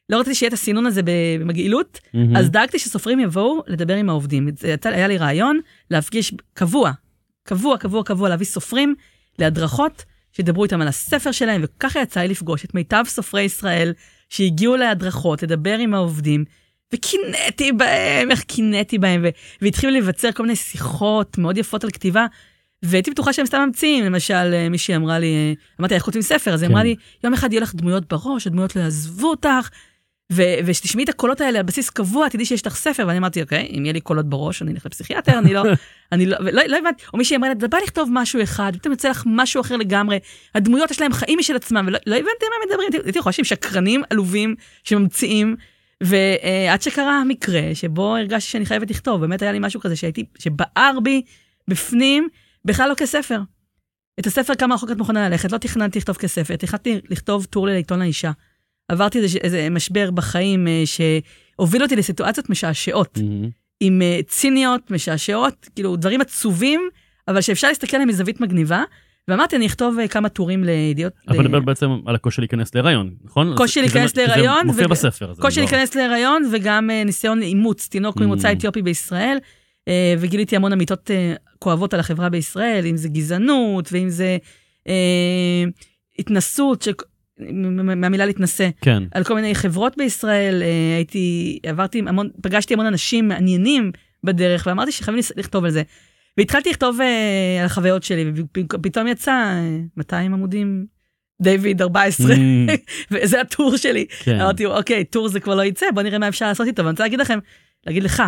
[0.09, 2.37] לא רציתי שיהיה את הסינון הזה במגעילות, מהמם.
[2.37, 4.49] אז דאגתי שסופרים יבואו לדבר עם העובדים.
[4.85, 5.61] היה לי רעיון
[5.91, 6.93] להפגיש קבוע,
[7.45, 8.95] קבוע, קבוע, קבוע, להביא סופרים
[9.39, 13.93] להדרכות, שידברו איתם על הספר שלהם, וככה יצא לי לפגוש את מיטב סופרי ישראל,
[14.29, 16.45] שהגיעו להדרכות, לדבר עם העובדים,
[16.93, 19.29] וקינאתי בהם, איך קינאתי בהם, ו-
[19.63, 22.27] והתחילו להיווצר כל מיני שיחות מאוד יפות על כתיבה.
[22.83, 26.23] והייתי בטוחה שהם סתם ממציאים, למשל אה, מישהי אמרה לי, אה, אמרתי לה, איך כותבים
[26.23, 26.55] ספר?
[26.55, 26.87] אז היא אמרה כן.
[26.87, 29.69] לי, יום אחד יהיו לך דמויות בראש, הדמויות לא יעזבו אותך,
[30.33, 33.69] ו- ושתשמעי את הקולות האלה על בסיס קבוע, תדעי שיש לך ספר, ואני אמרתי, אוקיי,
[33.79, 35.63] אם יהיה לי קולות בראש, אני אלך לפסיכיאטר, אני לא,
[36.13, 39.09] אני לא, ולא, לא הבנתי, או מישהי אמרה לה, בא לכתוב משהו אחד, ופתאום יוצא
[39.09, 40.19] לך משהו אחר לגמרי,
[40.55, 44.55] הדמויות יש להם חיים משל עצמם, ולא לא הבנתי מה מדברים, הייתי שהם שקרנים עלובים
[44.85, 45.57] שממציאים,
[46.03, 51.01] ועד שקרה המקרה שבו הרגשתי שאני חייבת לכתוב, באמת היה לי משהו כזה שהייתי, שבער
[51.03, 51.23] בי
[51.69, 52.29] בפנים,
[52.65, 53.41] בכלל לא כספר.
[54.21, 58.03] את הספר כמה רחוק את מוכנה ללכת, לא תכננתי לכתוב כספר, תכננתי לכתוב טור לעיתון
[58.03, 58.31] האישה.
[58.89, 63.51] עברתי איזה, איזה משבר בחיים אה, שהוביל אותי לסיטואציות משעשעות, מהמם.
[63.81, 66.81] עם אה, ציניות משעשעות, כאילו דברים עצובים,
[67.29, 68.83] אבל שאפשר להסתכל עליהם מזווית מגניבה.
[69.29, 71.13] ואמרתי, אני אכתוב אה, כמה טורים לידיעות.
[71.29, 73.55] אבל מדבר בעצם על הקושי להיכנס להיריון, נכון?
[73.57, 75.33] קושי להיכנס כי זה להיריון, מופיע בספר.
[75.41, 78.53] קושי לא- להיכנס להיריון וגם אה, ניסיון לאימוץ תינוק ממוצא Mm.
[78.53, 79.39] אתיופי בישראל,
[79.89, 81.11] אה, וגיליתי המון אמיתות
[81.59, 84.37] כואבות על החברה בישראל, אם זה גזענות ואם זה
[86.19, 86.89] התנסות,
[87.97, 89.03] מהמילה להתנשא, כן.
[89.15, 90.63] על כל מיני חברות בישראל,
[90.97, 93.93] הייתי, עברתי המון, פגשתי המון אנשים מעניינים
[94.25, 95.83] בדרך, ואמרתי שחייבים לכתוב על זה.
[96.39, 98.33] והתחלתי לכתוב אה, על החוויות שלי,
[98.75, 100.87] ופתאום יצא אה, 200 עמודים,
[101.43, 102.39] דיוויד 14, Mm,
[103.11, 104.07] וזה הטור שלי.
[104.25, 104.41] כן.
[104.41, 106.83] אמרתי, אוקיי, טור זה כבר לא יצא, בוא נראה מה אפשר לעשות איתו.
[106.83, 107.39] ואני רוצה להגיד לכם,
[107.87, 108.23] להגיד לך,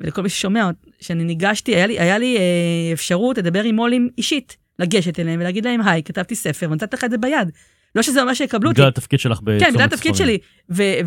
[0.00, 4.56] ולכל מי ששומע, שאני ניגשתי, היה לי, היה לי אה, אפשרות לדבר עם מו"לים אישית,
[4.78, 7.50] לגשת אליהם ולהגיד להם, היי, כתבתי ספר, ונתתי לך את זה ביד.
[7.94, 8.80] לא שזה אומר שיקבלו אותי.
[8.80, 10.38] בגלל התפקיד שלך בצומת כן, בגלל התפקיד ספרים.
[10.68, 10.98] שלי.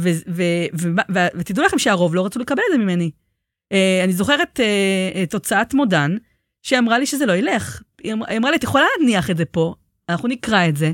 [1.36, 3.12] ותדעו לכם שהרוב לא רצו לקבל את זה ממני.
[3.72, 4.66] אה, אני זוכרת אה,
[5.16, 6.16] אה, תוצאת מודן,
[6.64, 7.82] שאמרה לי שזה לא ילך.
[8.04, 9.74] היא אמרה- היא אמרה לי, את יכולה להניח את זה פה,
[10.10, 10.92] אנחנו נקרא את זה,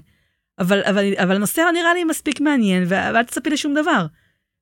[0.59, 4.05] אבל, אבל, אבל הנושא לא נראה לי מספיק מעניין, ואל תצפי לשום דבר.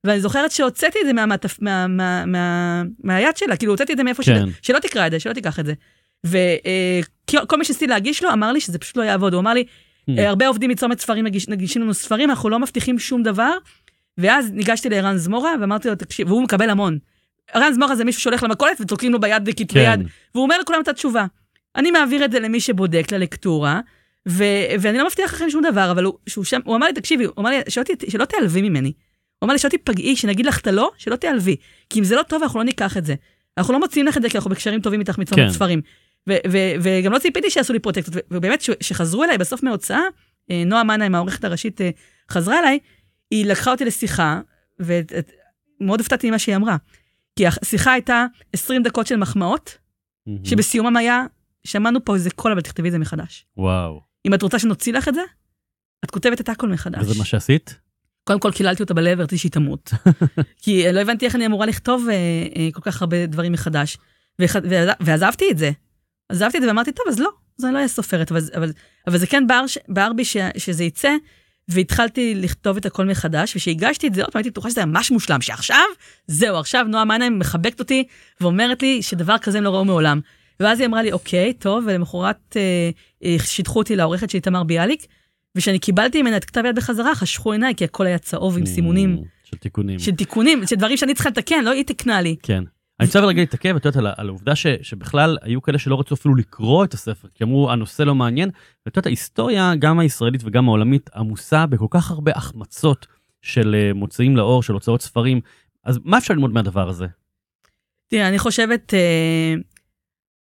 [0.04, 3.98] ואני זוכרת שהוצאתי את זה מה, מה, מה, מה, מה, מהיד שלה, כאילו הוצאתי את
[3.98, 4.36] זה מאיפה כן.
[4.36, 5.74] שלה, שלא תקרא את זה, שלא תיקח את זה.
[6.26, 9.34] וכל מי שניסיתי להגיש לו, אמר לי שזה פשוט לא יעבוד.
[9.34, 10.20] הוא אמר לי, Hmm.
[10.20, 13.52] אה, הרבה עובדים מצומת ספרים מגיש, מגישים לנו ספרים, אנחנו לא מבטיחים שום דבר.
[14.18, 16.98] ואז ניגשתי לערן זמורה ואמרתי לו, תקשיב, והוא מקבל המון.
[17.54, 20.00] ערן זמורה זה מישהו שהולך למכולת ותוקעים לו ביד כתבי כן.
[20.02, 21.26] יד, והוא אומר לכולם את התשובה.
[21.76, 23.80] אני מעביר את זה למי שבודק, ללקטורה,
[24.30, 24.44] ו-
[24.80, 27.34] ואני לא מבטיח לכם שום דבר, אבל הוא, שהוא שם, הוא אמר לי, תקשיבי, הוא
[27.40, 28.92] אמר לי, שלא, ת- שלא תיעלבי ממני.
[29.40, 31.56] הוא אמר לי, שלא תיפגעי, שנגיד לך את הלא, שלא תיעלבי.
[31.90, 33.16] כי אם זה לא טוב, אנחנו לא ניקח את זה.
[33.58, 35.50] אנחנו לא מוציאים לך את זה כי אנחנו בקשרים טובים איתך מצומת כן.
[35.52, 35.82] ספרים.
[36.30, 40.02] ו- ו- וגם לא ציפיתי שיעשו לי פרוטקציות, ו- ובאמת, ש- שחזרו אליי בסוף מההוצאה,
[40.52, 41.90] אה, נועה מנהיים, העורכת הראשית, אה,
[42.32, 42.80] חזרה אליי,
[43.32, 44.40] היא לקחה אותי לשיחה,
[44.80, 46.76] ומאוד הופתעתי ממה שהיא אמרה.
[47.38, 49.78] כי השיחה הייתה 20 דקות של מחמאות,
[50.28, 50.46] מהמם.
[50.46, 51.24] שבסיומם היה,
[51.64, 53.46] שמענו פה איזה קול, אבל תכתבי את זה מחדש.
[53.58, 54.02] וואו.
[54.28, 55.22] אם את רוצה שנוציא לך את זה,
[56.06, 57.02] את כותבת את הכל מחדש.
[57.02, 57.80] וזה מה שעשית?
[58.24, 59.94] קודם כל קיללתי אותה בלב, רציתי שהיא תמות.
[60.64, 62.14] כי לא הבנתי איך אני אמורה לכתוב אה,
[62.56, 63.98] אה, כל כך הרבה דברים מחדש.
[64.42, 65.72] וח- ועז- ועזבתי את זה.
[66.30, 68.32] עזבתי את זה ואמרתי, טוב, אז לא, אז אני לא אהיה סופרת.
[68.32, 68.72] אבל, אבל,
[69.08, 71.12] אבל זה כן בער, בער בי ש, שזה יצא,
[71.68, 75.42] והתחלתי לכתוב את הכל מחדש, וכשהגשתי את זה עוד פעם הייתי בטוחה שזה ממש מושלם,
[75.42, 75.86] שעכשיו,
[76.28, 78.04] זהו, עכשיו נועה מנהיים מחבקת אותי
[78.42, 80.20] ואומרת לי שדבר כזה הם לא ראו מעולם.
[80.60, 82.90] ואז היא אמרה לי, אוקיי, טוב, ולמחרת אה,
[83.24, 85.06] אה, שידחו אותי לעורכת של איתמר ביאליק,
[85.56, 89.18] וכשאני קיבלתי ממנה את כתב יד בחזרה, חשכו עיניי, כי הכל היה צהוב עם סימונים
[89.18, 90.00] Mm, של תיקונים.
[90.00, 92.36] של תיקונים, של דברים שאני צריכה לתקן, לא היא תיקנה לי.
[92.44, 92.64] כן.
[93.00, 96.86] אני רוצה רגע להתעכב, את יודעת, על העובדה שבכלל היו כאלה שלא רצו אפילו לקרוא
[96.86, 98.50] את הספר, כי אמרו, הנושא לא מעניין.
[98.86, 103.08] ואת יודעת, ההיסטוריה, גם הישראלית וגם העולמית, עמוסה בכל כך הרבה החמצות
[103.42, 105.42] של אה, מוציאים לאור, של הוצאות ספרים.
[105.84, 107.06] אז מה אפשר ללמוד מהדבר הזה?
[108.08, 109.54] תראה, אני חושבת, אה,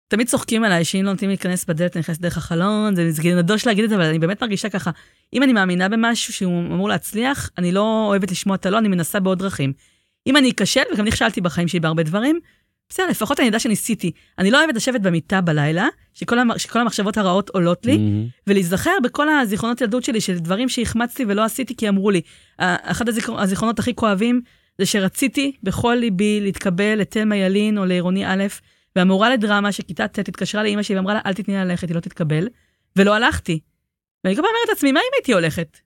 [0.07, 3.67] תמיד צוחקים עליי שאם לא נותנים להיכנס בדלת, אני נכנסת דרך החלון, זה זה נדוש
[3.67, 4.91] להגיד את זה, אבל אני באמת מרגישה ככה.
[5.33, 9.19] אם אני מאמינה במשהו שהוא אמור להצליח, אני לא אוהבת לשמוע את הלא, אני מנסה
[9.19, 9.73] בעוד דרכים.
[10.27, 12.39] אם אני אכשל, וגם נכשלתי בחיים שלי בהרבה דברים,
[12.89, 14.11] בסדר, לפחות אני יודע שניסיתי.
[14.39, 16.57] אני לא אוהבת לשבת במיטה בלילה, שכל, המ...
[16.57, 18.27] שכל המחשבות הרעות עולות לי, מהמם.
[18.47, 22.21] ולהיזכר בכל הזיכרונות ילדות שלי, של דברים שהחמצתי ולא עשיתי כי אמרו לי.
[22.57, 23.41] אחד הזיכר...
[23.41, 24.41] הזיכרונות הכי כואבים,
[24.77, 28.43] זה שרציתי בכל ליבי להתקבל לתלמה ילין או לעירוני א',
[28.95, 31.99] והמורה לדרמה שכיתה ט' התקשרה לאימא שלי ואמרה לה, אל תתני לה ללכת, היא לא
[31.99, 32.47] תתקבל,
[32.95, 33.59] ולא הלכתי.
[34.23, 35.77] ואני כל פעם אומרת לעצמי, מה אם הייתי הולכת?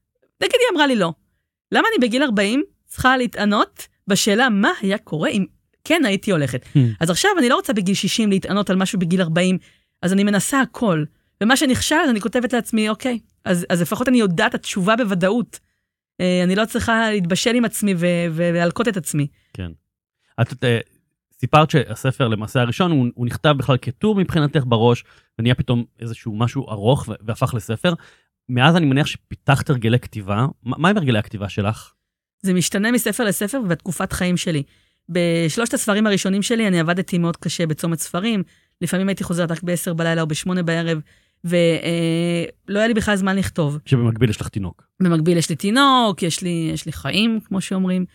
[0.41, 1.13] נגיד היא אמרה לי לא.
[1.71, 5.45] למה אני בגיל 40 צריכה להתענות בשאלה מה היה קורה אם
[5.83, 6.65] כן הייתי הולכת?
[6.65, 6.79] Hmm.
[6.99, 9.57] אז עכשיו אני לא רוצה בגיל 60 להתענות על משהו בגיל 40,
[10.01, 11.03] אז אני מנסה הכל.
[11.41, 15.59] ומה שנכשל, אני כותבת לעצמי, אוקיי, אז, אז לפחות אני יודעת התשובה בוודאות.
[16.21, 17.97] אה, אני לא צריכה להתבשל עם עצמי ו-
[18.31, 19.27] ו- ולהלקות את עצמי.
[19.53, 19.71] כן.
[20.41, 20.79] את אה,
[21.39, 25.03] סיפרת שהספר למעשה הראשון הוא, הוא נכתב בכלל כטור מבחינתך בראש
[25.39, 27.93] ונהיה פתאום איזשהו משהו ארוך והפך לספר.
[28.49, 30.45] מאז אני מניח שפיתחת הרגלי כתיבה.
[30.63, 31.93] מה מה עם הרגלי הכתיבה שלך?
[32.41, 34.63] זה משתנה מספר לספר ובתקופת חיים שלי.
[35.10, 38.43] בשלושת הספרים הראשונים שלי אני עבדתי מאוד קשה בצומת ספרים,
[38.82, 40.99] לפעמים הייתי חוזרת רק ב-10 בלילה או ב-8 בערב,
[41.43, 43.77] ולא היה לי בכלל זמן לכתוב.
[43.86, 44.84] שבמקביל יש לך תינוק.
[44.99, 48.06] במקביל יש לי תינוק, יש לי, יש לי חיים, כמו שאומרים.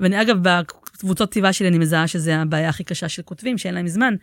[0.00, 3.88] ואני אגב, בקבוצות כתיבה שלי אני מזהה שזה הבעיה הכי קשה של כותבים, שאין להם
[3.88, 4.14] זמן,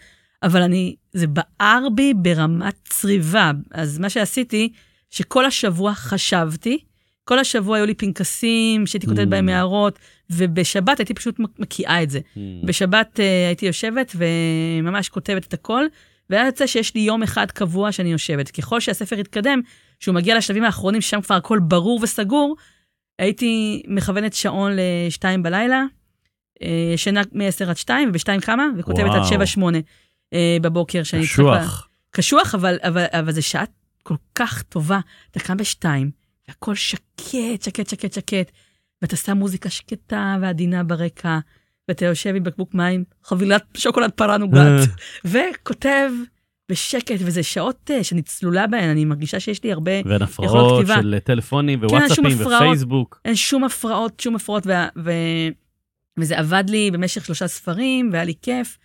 [0.43, 3.52] אבל אני, זה בער בי ברמת צריבה.
[3.72, 4.72] אז מה שעשיתי,
[5.10, 6.78] שכל השבוע חשבתי,
[7.30, 9.30] כל השבוע היו לי פנקסים שהייתי כותבת Mm.
[9.30, 12.20] בהם הערות, ובשבת הייתי פשוט מקיאה את זה.
[12.63, 15.86] בשבת אה, הייתי יושבת וממש כותבת את הכל,
[16.30, 18.52] והיה יוצא שיש לי יום אחד קבוע שאני יושבת.
[18.52, 19.62] ככל שהספר התקדם,
[20.00, 22.56] שהוא מגיע לשלבים האחרונים, ששם כבר הכל ברור וסגור,
[23.20, 24.72] הייתי מכוונת שעון
[25.08, 25.84] לשתיים בלילה,
[26.63, 29.74] אה, שינה מ-10 עד 2, וב-2 קמה, וכותבת עד וואו.
[29.74, 29.78] 7-8
[30.34, 31.34] אה, בבוקר, שאני צריכה...
[31.34, 31.88] קשוח.
[32.12, 33.63] קשוח, אבל, אבל, אבל זו שעה
[34.04, 35.00] כל כך טובה.
[35.32, 36.18] אתה קם בשתיים,
[36.50, 38.52] והכל שקט, שקט, שקט, שקט,
[39.02, 41.40] ואתה שם מוזיקה שקטה ועדינה ברקע,
[41.88, 44.90] ואתה יושב עם בקבוק מים, חבילת שוקולד פרה נוגת,
[45.32, 46.12] וכותב
[46.70, 50.86] בשקט, וזה שעות אה, שאני צלולה בהן, אני מרגישה שיש לי הרבה, ואין יכולות הפרעות
[50.86, 50.96] כתיבה.
[51.02, 52.62] של טלפונים כן, ווואטסאפים הפרעות.
[52.62, 53.22] ופייסבוק.
[53.26, 54.72] אין שום הפרעות, שום הפרעות, ו...
[55.04, 55.12] ו...
[56.20, 58.78] וזה עבד לי במשך שלושה ספרים, והיה לי כיף.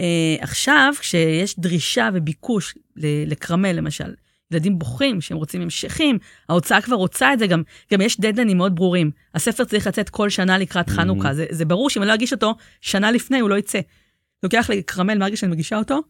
[0.00, 2.74] אה, עכשיו, כשיש דרישה וביקוש
[3.26, 4.14] לקרמל, למשל,
[4.50, 8.74] ילדים בוכים שהם רוצים המשכים, ההוצאה כבר רוצה את זה, גם, גם יש דדליינים מאוד
[8.74, 9.10] ברורים.
[9.34, 10.92] הספר צריך לצאת כל שנה לקראת Mhm.
[10.92, 13.80] חנוכה, זה, זה ברור שאם אני לא אגיש אותו, שנה לפני הוא לא יצא.
[14.42, 16.00] לוקח לי קרמל מהרגע שאני מגישה אותו,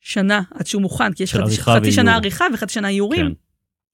[0.00, 2.22] שנה עד שהוא מוכן, כי יש חצי, חצי שנה ואיור.
[2.22, 3.26] עריכה וחצי שנה איורים.
[3.26, 3.32] כן.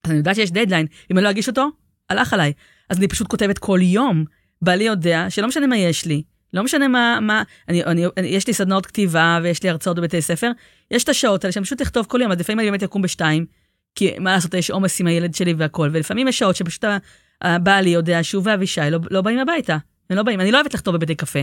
[0.04, 1.68] אז אני יודעת שיש דדליין, אם אני לא אגיש אותו,
[2.10, 2.52] הלך עליי.
[2.90, 4.24] אז אני פשוט כותבת כל יום.
[4.62, 8.46] בעלי יודע שלא משנה מה יש לי, לא משנה מה, מה אני, אני, אני, יש
[8.46, 10.50] לי סדנאות כתיבה ויש לי הרצאות בבתי ספר,
[10.90, 13.46] יש את השעות האלה שאני פשוט אכתוב כל יום, אז לפעמים אני באמת אקום בשתיים,
[13.96, 16.84] כי מה לעשות, יש עומס עם הילד שלי והכל, ולפעמים יש שעות שפשוט
[17.42, 19.76] הבעלי יודע שהוא ואבישי לא, לא באים הביתה.
[20.10, 21.38] הם לא באים, אני לא אוהבת לכתוב בבתי קפה.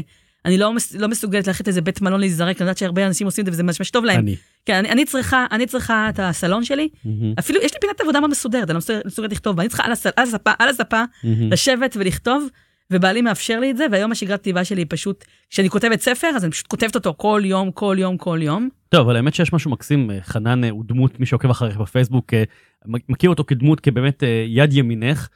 [0.45, 3.41] אני לא, מס, לא מסוגלת ללכת לאיזה בית מלון להיזרק, אני יודעת שהרבה אנשים עושים
[3.41, 4.19] את זה וזה ממש טוב להם.
[4.19, 4.35] אני.
[4.65, 7.33] כן, אני, אני צריכה, אני צריכה את הסלון שלי, מהמם.
[7.39, 9.91] אפילו יש לי פינת עבודה מאוד מסודרת, אני לא מסוגלת- מסוגלת לכתוב, ואני צריכה על,
[9.91, 11.51] הס, על הספה, על הספה, מהמם.
[11.53, 12.47] לשבת ולכתוב,
[12.93, 16.43] ובעלי מאפשר לי את זה, והיום השגרת כתיבה שלי היא פשוט, כשאני כותבת ספר, אז
[16.43, 18.69] אני פשוט כותבת אותו כל יום, כל יום, כל יום.
[18.89, 22.34] טוב, אבל האמת שיש משהו מקסים, אה, חנן אה, הוא דמות, מי שעוקב אחריך בפייסבוק,
[22.34, 22.43] אה,
[22.86, 25.27] מכיר אותו כדמות, כבאמת יד ימינך.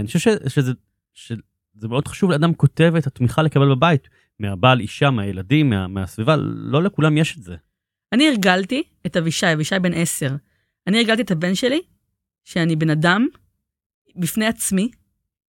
[0.00, 0.72] אני חושב שזה,
[1.14, 4.08] שזה מאוד חשוב לאדם כותב את התמיכה לקבל בבית,
[4.40, 7.54] מהבעל, אישה, מהילדים, מה, מהסביבה, לא לכולם יש את זה.
[8.12, 10.30] אני הרגלתי את אבישי, אבישי בן עשר.
[10.86, 11.80] אני הרגלתי את הבן שלי,
[12.44, 13.26] שאני בן אדם,
[14.16, 14.90] בפני עצמי,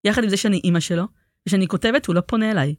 [0.03, 1.03] יחד עם זה שאני אימא שלו,
[1.45, 2.75] וכשאני כותבת, הוא לא פונה אליי.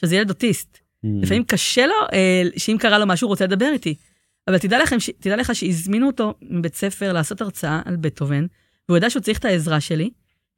[0.00, 0.78] שזה ילד אוטיסט.
[1.22, 3.94] לפעמים קשה לו, אה, שאם קרה לו משהו, הוא רוצה לדבר איתי.
[4.48, 8.46] אבל תדע, לכם, ש- תדע לך שהזמינו אותו מבית ספר לעשות הרצאה על בטהובן,
[8.88, 10.10] והוא ידע שהוא צריך את העזרה שלי,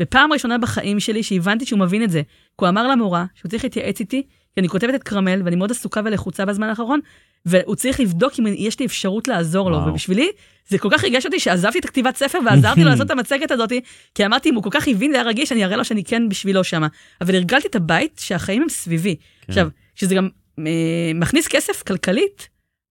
[0.02, 3.64] ופעם ראשונה בחיים שלי שהבנתי שהוא מבין את זה, כי הוא אמר למורה שהוא צריך
[3.64, 4.22] להתייעץ איתי,
[4.54, 7.00] כי אני כותבת את כרמל, ואני מאוד עסוקה ולחוצה בזמן האחרון,
[7.46, 9.88] והוא צריך לבדוק אם יש לי אפשרות לעזור לו, וואו.
[9.88, 10.28] ובשבילי
[10.68, 13.72] זה כל כך ריגש אותי שעזבתי את הכתיבת ספר ועזרתי לו לעשות את המצגת הזאת,
[14.14, 16.64] כי אמרתי, אם הוא כל כך הבין והיה רגיש, אני אראה לו שאני כן בשבילו
[16.64, 16.86] שמה.
[17.20, 19.16] אבל הרגלתי את הבית שהחיים הם סביבי.
[19.16, 19.44] כן.
[19.48, 20.28] עכשיו, שזה גם
[20.58, 22.48] אה, מכניס כסף כלכלית,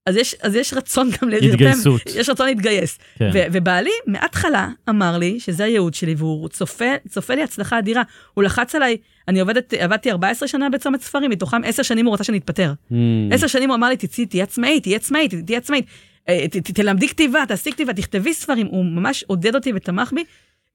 [0.08, 2.02] אז יש, אז יש רצון גם להירתם, התגייסות.
[2.16, 3.00] יש רצון להתגייס.
[3.20, 3.30] כן.
[3.34, 8.02] ו- ובעלי מההתחלה אמר לי שזה הייעוד שלי והוא צופה, צופה לי הצלחה אדירה.
[8.34, 12.24] הוא לחץ עליי, אני עובדת, עבדתי 14 שנה בצומת ספרים, מתוכם 10 שנים הוא רצה
[12.24, 12.74] שאני אתפטר.
[12.92, 13.32] מהמם.
[13.34, 15.86] עשר שנים הוא אמר לי, תצאי, תהיי עצמאית, תהיי עצמאית, תהיי עצמאית.
[16.30, 18.68] אה, תלמדי כתיבה, תעשי כתיבה, תכתבי ספרים.
[18.68, 20.24] הוא ממש עודד אותי ותמך בי.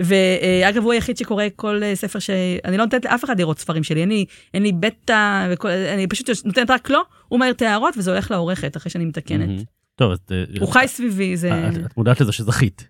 [0.03, 2.31] ואגב, הוא היחיד שקורא כל אה, ספר ש...
[2.65, 4.25] אני לא נותנת לאף אחד לראות ספרים שלי, לי,
[4.55, 5.69] אין לי בטא, וכל...
[5.69, 9.49] אני פשוט נותנת רק לו, הוא מעיר את ההערות וזה הולך לעורכת אחרי שאני מתקנת.
[9.49, 9.63] מהמם.
[9.97, 10.19] טוב, אז...
[10.31, 11.69] אה, הוא חי סביבי, זה...
[11.69, 12.89] את, את מודעת לזה שזכית.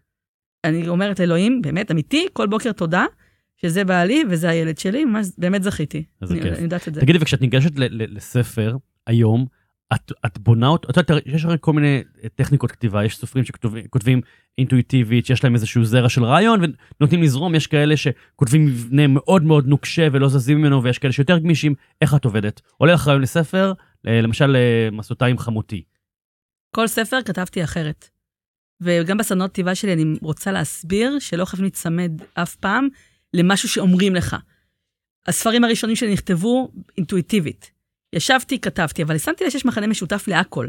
[0.65, 3.05] אני אומרת לאלוהים, באמת, אמיתי, כל בוקר תודה,
[3.57, 6.05] שזה בעלי וזה הילד שלי, ממש, באמת זכיתי.
[6.23, 6.55] איזה אני, כיף.
[6.55, 7.01] אני יודעת את זה.
[7.01, 9.47] תגידי, וכשאת ניגשת ל- ל- לספר היום,
[9.94, 13.44] את, את בונה אותו, את יודעת, יש הרי כל מיני אה, טכניקות כתיבה, יש סופרים
[13.44, 14.20] שכותבים
[14.59, 16.61] אינטואיטיבית, שיש להם איזשהו זרע של רעיון
[17.00, 21.38] ונותנים לזרום, יש כאלה שכותבים מבנה מאוד מאוד נוקשה ולא זזים ממנו, ויש כאלה שיותר
[21.38, 22.61] גמישים, איך את עובדת?
[22.76, 23.72] עולה לך רעיון לספר,
[24.05, 25.83] ל- למשל אה, מסעותיים חמותי.
[26.76, 28.09] כל ספר כתבתי אחרת.
[28.81, 32.88] וגם בסדנות כתיבה שלי אני רוצה להסביר שלא חייבים להיצמד אף פעם
[33.35, 34.37] למשהו שאומרים לך.
[35.26, 37.70] הספרים הראשונים שלי נכתבו אינטואיטיבית.
[38.12, 40.68] ישבתי, כתבתי, אבל שמתי לב שיש מכנה משותף להכל.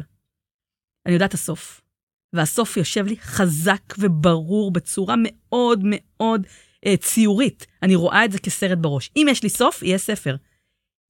[1.05, 1.81] אני יודעת הסוף.
[2.33, 6.47] והסוף יושב לי חזק וברור בצורה מאוד מאוד
[6.85, 7.67] אה, ציורית.
[7.83, 9.11] אני רואה את זה כסרט בראש.
[9.17, 10.35] אם יש לי סוף, יהיה ספר.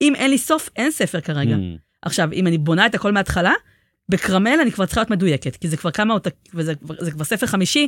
[0.01, 1.55] אם אין לי סוף, אין ספר כרגע.
[1.55, 3.53] Mm, עכשיו, אם אני בונה את הכל מההתחלה,
[4.09, 7.45] בכרמל אני כבר צריכה להיות מדויקת, כי זה כבר כמה, אות- וזה זה כבר ספר
[7.47, 7.87] חמישי,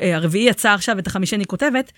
[0.00, 1.92] אה, הרביעי יצא עכשיו, את החמישי אני כותבת,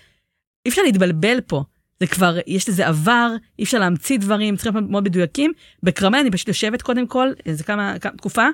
[0.65, 1.63] אי אפשר להתבלבל פה.
[1.99, 5.51] זה כבר, יש לזה עבר, אי אפשר להמציא דברים, צריכים להיות מאוד מדויקים.
[5.83, 8.47] בכרמל אני פשוט יושבת קודם כל, איזה כמה, כמה תקופה,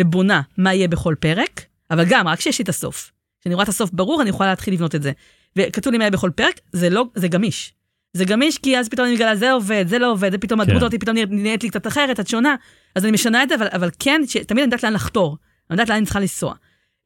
[0.00, 1.60] ובונה מה יהיה בכל פרק,
[1.90, 3.12] אבל גם, רק כשיש לי את הסוף.
[3.40, 5.12] כשאני רואה את הסוף ברור, אני יכולה להתחיל לבנות את זה.
[5.56, 7.72] וכתוב לי מה יהיה בכל פרק, זה לא, זה גמיש.
[8.12, 10.78] זה גמיש כי אז פתאום אני מגלה, זה עובד, זה לא עובד, זה פתאום הדמות
[10.78, 10.84] כן.
[10.84, 12.54] אותי פתאום נראית לי קצת אחרת, את שונה.
[12.94, 15.36] אז אני משנה את זה, אבל, אבל כן, ש- תמיד אני יודעת לאן לחתור.
[15.70, 16.54] אני יודעת לאן אני צריכה לנסוע.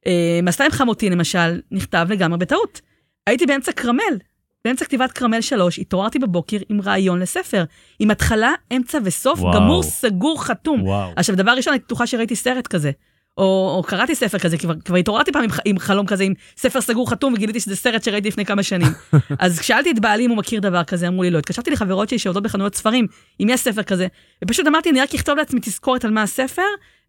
[0.07, 2.81] אה, מסע עם חמותי למשל, נכתב לגמרי בטעות.
[3.27, 4.17] הייתי באמצע כרמל,
[4.65, 7.63] באמצע כתיבת כרמל 3, התעוררתי בבוקר עם רעיון לספר.
[7.99, 9.53] עם התחלה, אמצע וסוף, וואו.
[9.53, 10.81] גמור, סגור, חתום.
[10.81, 11.11] וואו.
[11.15, 12.91] עכשיו, דבר ראשון, הייתי בטוחה שראיתי סרט כזה.
[13.37, 16.81] או, או קראתי ספר כזה, כבר, כבר התעוררתי פעם עם, עם חלום כזה, עם ספר
[16.81, 18.87] סגור חתום, וגיליתי שזה סרט שראיתי לפני כמה שנים.
[19.39, 21.37] אז כשאלתי את בעלי אם הוא מכיר דבר כזה, אמרו לי לא.
[21.37, 23.07] התקשרתי לחברות שלי שעובדות בחנויות ספרים,
[23.39, 24.07] אם יש ספר כזה,
[24.43, 26.61] ופשוט אמרתי, אני רק אכתוב לעצמי תזכורת על מה הספר,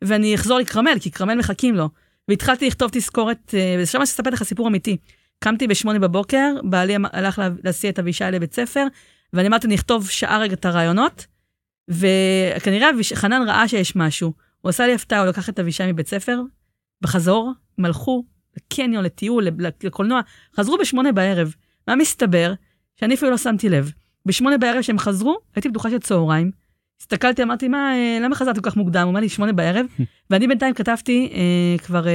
[0.02, 1.88] ואני אחזור לכרמל, כי כרמל מחכים לו.
[2.28, 4.96] והתחלתי לכתוב תזכורת, אה, ושם אני אספר לך סיפור אמיתי.
[5.38, 8.87] קמתי בשמונה בבוקר, בעלי אמ- הלך לה- להסיע את אבישי לבית ספר,
[9.33, 11.27] ואני אמרתי, אני אכתוב שעה רגע את הרעיונות,
[11.88, 14.33] וכנראה חנן ראה שיש משהו.
[14.61, 16.40] הוא עשה לי הפתעה, הוא לקח את אבישי מבית ספר,
[17.03, 18.25] בחזור, הם הלכו
[18.57, 19.46] לקניון, לטיול,
[19.85, 20.20] לקולנוע,
[20.57, 21.55] חזרו בשמונה בערב.
[21.88, 22.53] מה מסתבר?
[23.01, 23.92] שאני אפילו לא שמתי לב.
[24.27, 26.51] בשמונה בערב שהם חזרו, הייתי בטוחה של צהריים.
[27.00, 29.02] הסתכלתי, אמרתי, מה, אה, למה חזרתי כל כך מוקדם?
[29.02, 29.87] הוא אומר לי, שמונה בערב,
[30.30, 32.12] ואני בינתיים כתבתי אה, כבר אה,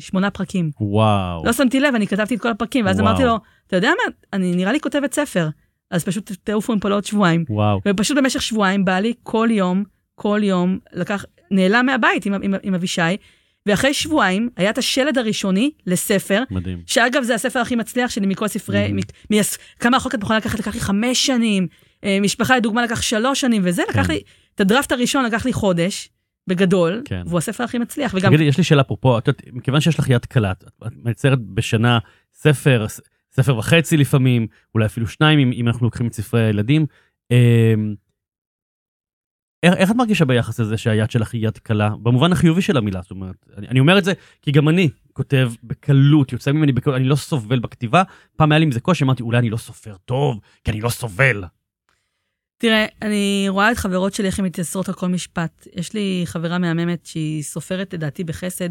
[0.00, 0.70] שמונה פרקים.
[0.80, 1.44] וואו.
[1.44, 3.10] לא שמתי לב, אני כתבתי את כל הפרקים, ואז וואו.
[3.10, 5.48] אמרתי לו, אתה יודע מה, אני נראה לי כותבת ספר.
[5.90, 7.44] אז פשוט תעופו מפה לעוד שבועיים.
[7.48, 7.80] וואו.
[7.88, 12.74] ופשוט במשך שבועיים בא לי כל יום, כל יום, לקח, נעלם מהבית עם, עם, עם
[12.74, 13.02] אבישי,
[13.66, 16.82] ואחרי שבועיים היה את השלד הראשוני לספר, מדהים.
[16.86, 19.00] שאגב זה הספר הכי מצליח שלי מכל ספרי, מהמם.
[19.30, 19.40] מ, מ,
[19.78, 21.66] כמה רחוק את יכולה לקחת, לקח לי חמש שנים,
[22.20, 24.12] משפחה לדוגמה לקח שלוש שנים, וזה לקח כן.
[24.12, 24.20] לי,
[24.54, 26.08] את הדראפט הראשון לקח לי חודש,
[26.48, 27.22] בגדול, כן.
[27.26, 30.10] והוא הספר הכי מצליח, וגם, תגידי, יש לי שאלה אפרופו, את יודעת, מכיוון שיש לך
[30.10, 31.98] יד קלה, את מייצרת בשנה
[32.34, 32.86] ספר,
[33.32, 36.86] ספר וחצי לפעמים, אולי אפילו שניים, אם, אם אנחנו לוקחים את ספרי הילדים.
[37.30, 37.94] אמ,
[39.62, 43.02] איך, איך את מרגישה ביחס לזה שהיד שלך היא יד קלה, במובן החיובי של המילה,
[43.02, 46.96] זאת אומרת, אני, אני אומר את זה כי גם אני כותב בקלות, יוצא ממני בקלות,
[46.96, 48.02] אני לא סובל בכתיבה.
[48.36, 50.88] פעם היה לי עם זה קושי, אמרתי, אולי אני לא סופר טוב, כי אני לא
[50.88, 51.44] סובל.
[52.58, 55.66] תראה, אני רואה את חברות שלי איך הן מתייסרות על כל משפט.
[55.74, 58.68] יש לי חברה מהממת שהיא סופרת לדעתי בחסד,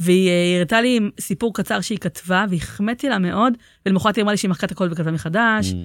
[0.00, 3.52] והיא אה, הראתה לי סיפור קצר שהיא כתבה, והחמאתי לה מאוד,
[3.86, 5.76] ולמחרת היא אמרה לי שהיא מחקה את הכל וכתבה מחדש, Mm,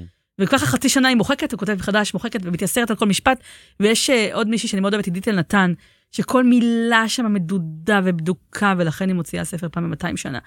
[0.41, 3.39] וככה חצי שנה היא מוחקת וכותבת מחדש, מוחקת ומתייסרת על כל משפט.
[3.80, 5.73] ויש אה, עוד מישהי שאני מאוד אוהבת, עידית אלנתן,
[6.12, 10.39] שכל מילה שם מדודה ובדוקה, ולכן היא מוציאה ספר פעם ב-200 שנה.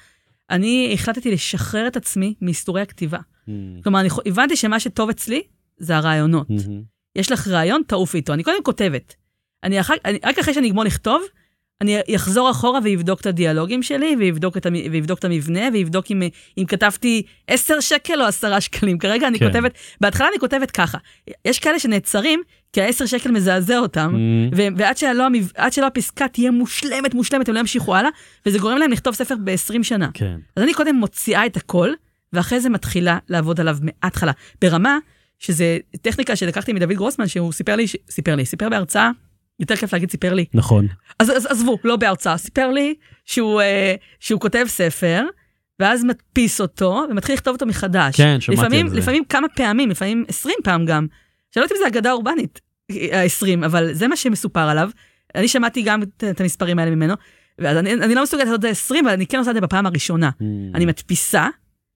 [0.51, 3.19] אני החלטתי לשחרר את עצמי מאיסורי הכתיבה.
[3.19, 3.51] mm,
[3.83, 5.43] כלומר, אני הבנתי שמה שטוב אצלי
[5.83, 6.51] זה הרעיונות.
[6.51, 6.71] mm,
[7.17, 8.33] יש לך רעיון, תעוף איתו.
[8.33, 9.15] אני קודם כותבת.
[9.65, 11.23] אני אחר, אני, רק אחרי שאני אגמור לכתוב,
[11.81, 16.23] אני אחזור אחורה ואבדוק את הדיאלוגים שלי, ויבדוק את, המ, ויבדוק את המבנה, ויבדוק אם,
[16.59, 18.99] אם כתבתי 10 שקל או 10 שקלים.
[18.99, 19.47] כרגע אני כן.
[19.47, 20.99] כותבת, בהתחלה אני כותבת ככה.
[21.45, 22.43] יש כאלה שנעצרים,
[22.73, 24.55] כי ה-10 שקל מזעזע אותם, mm.
[24.57, 25.25] ו- ועד שלא,
[25.71, 28.11] שלא הפסקה תהיה מושלמת, מושלמת, הם לא ימשיכו הלאה,
[28.47, 30.11] וזה גורם להם לכתוב ספר ב-20 שנה.
[30.15, 30.37] כן.
[30.57, 31.91] אז אני קודם מוציאה את הכל,
[32.33, 34.33] ואחרי זה מתחילה לעבוד עליו מההתחלה.
[34.61, 34.99] ברמה
[35.43, 39.11] שזה טכניקה שלקחתי מדוד גרוסמן, שהוא סיפר לי, סיפר לי, סיפר בהרצאה,
[39.61, 40.45] יותר כיף להגיד סיפר לי.
[40.55, 40.87] נכון.
[41.19, 45.23] אז, אז עזבו, לא בהרצאה, סיפר לי שהוא, אה, שהוא כותב ספר,
[45.81, 48.17] ואז מדפיס אותו, ומתחיל לכתוב אותו מחדש.
[48.17, 48.99] כן, שמעתי לפעמים, על זה.
[48.99, 51.07] לפעמים כמה פעמים, לפעמים 20 פעם גם.
[51.51, 54.91] שאני לא יודעת אם זה אגדה אורבנית, ה-20, אבל זה מה שמסופר עליו.
[55.35, 57.15] אני שמעתי גם את, את המספרים האלה ממנו,
[57.59, 59.61] ואז אני, אני לא מסוגלת לעשות את זה 20, אבל אני כן עושה את זה
[59.61, 60.31] בפעם הראשונה.
[60.41, 60.45] Mm.
[60.75, 61.49] אני מדפיסה,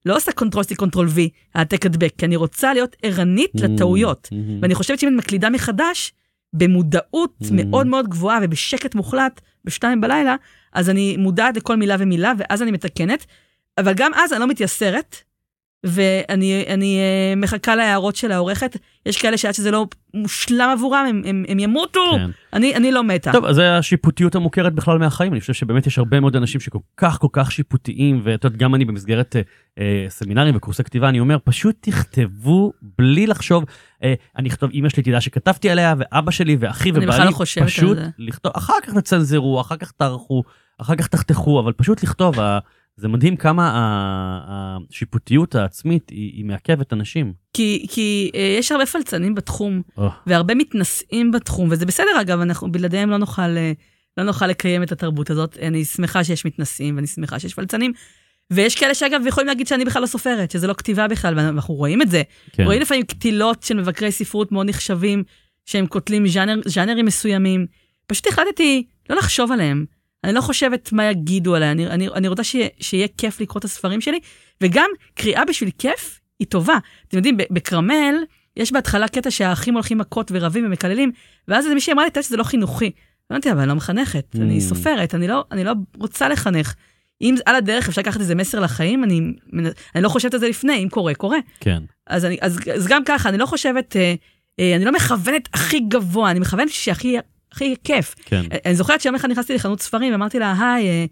[0.07, 1.19] לא עושה control C, control V,
[1.55, 3.63] העתק הדבק, כי אני רוצה להיות ערנית Mm.
[3.65, 4.29] לטעויות.
[4.33, 4.37] Mm.
[4.63, 6.13] ואני חושבת שאם אני מקלידה מחדש,
[6.53, 7.47] במודעות Mm.
[7.53, 10.37] מאוד מאוד גבוהה ובשקט מוחלט בשתיים בלילה,
[10.73, 13.27] אז אני מודעת לכל מילה ומילה, ואז אני מתקנת,
[13.79, 15.17] אבל גם אז אני לא מתייסרת,
[15.87, 18.77] ואני אני, אה, מחכה להערות של העורכת.
[19.07, 22.01] יש כאלה שעד שזה לא מושלם עבורם, הם, הם, הם ימותו.
[22.17, 22.31] כן.
[22.53, 23.33] אני, אני לא מתה.
[23.33, 26.79] טוב, אז זה השיפוטיות המוכרת בכלל מהחיים, אני חושב שבאמת יש הרבה מאוד אנשים שכל
[26.97, 29.43] כך כל כך שיפוטיים, ואת יודעת, גם אני במסגרת אה,
[29.79, 33.65] אה, סמינרים וקורסי כתיבה, אני אומר, פשוט תכתבו בלי לחשוב,
[34.03, 37.35] אה, אני אכתוב, אמא שלי תדע שכתבתי עליה, ואבא שלי ואחי אני בכלל ובעלי, לא
[37.35, 37.99] חושבת פשוט.
[38.19, 40.43] לכתוב, אחר כך תצנזרו, אחר כך תערכו,
[40.79, 42.39] אחר כך תחתכו, אבל פשוט לכתוב,
[42.97, 43.71] זה מדהים כמה
[44.49, 47.33] השיפוטיות העצמית היא, היא מעכבת אנשים.
[47.53, 52.73] כי, כי אה, יש הרבה פלצנים בתחום, או, והרבה מתנשאים בתחום, וזה בסדר אגב, אנחנו
[52.73, 53.73] בלעדיהם לא נוכל, אה,
[54.17, 55.59] לא נוכל לקיים את התרבות הזאת.
[55.63, 57.93] אני שמחה שיש מתנשאים, ואני שמחה שיש פלצנים.
[58.51, 62.03] ויש כאלה שאגב יכולים להגיד שאני בכלל לא סופרת, שזה לא כתיבה בכלל, ואנחנו רואים
[62.03, 62.23] את זה.
[62.53, 62.65] כן.
[62.65, 65.25] רואים לפעמים קטילות של מבקרי ספרות מאוד נחשבים,
[65.65, 67.67] שהם קוטלים ז'אנר, ז'אנרים מסוימים.
[68.07, 69.85] פשוט החלטתי לא לחשוב עליהם.
[70.27, 73.65] אני לא חושבת מה יגידו עליי, אני, אני, אני רוצה שיהיה, שיהיה כיף לקרוא את
[73.65, 74.21] הספרים שלי,
[74.61, 76.79] וגם קריאה בשביל כיף היא טובה.
[77.09, 78.15] אתם יודעים, בכרמל,
[78.57, 81.13] יש בהתחלה קטע שהאחים הולכים מכות ורבים ומקללים,
[81.49, 82.91] ואז איזה מישהי אמרה לי, "אתה יודע שזה לא חינוכי.
[83.33, 84.39] אמרתי, אבל אני לא מחנכת, Mm.
[84.41, 86.75] אני סופרת, אני לא, אני לא רוצה לחנך.
[87.23, 89.21] אם על הדרך אפשר לקחת איזה מסר לחיים, אני,
[89.95, 91.39] אני לא חושבת על זה לפני, אם קורה, קורה.
[91.61, 94.15] כן, אז, אני, אז, אז גם ככה, אני לא חושבת, אה,
[94.61, 97.17] אה, אני לא מכוונת הכי גבוה, אני מכוונת שהכי
[97.57, 98.15] הכי כיף.
[98.25, 98.43] כן.
[98.67, 101.05] אני זוכרת שיום אחד נכנסתי לחנות ספרים, ואמרתי לה, היי, אה,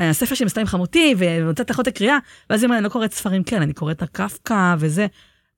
[0.00, 2.18] אה, הספר שלי מסתיים עם חמותי, ונותנת לך עוד הקריאה,
[2.50, 5.06] ואז היא אמרה, אני לא קוראת ספרים כן, אני קוראת את הקפקא וזה.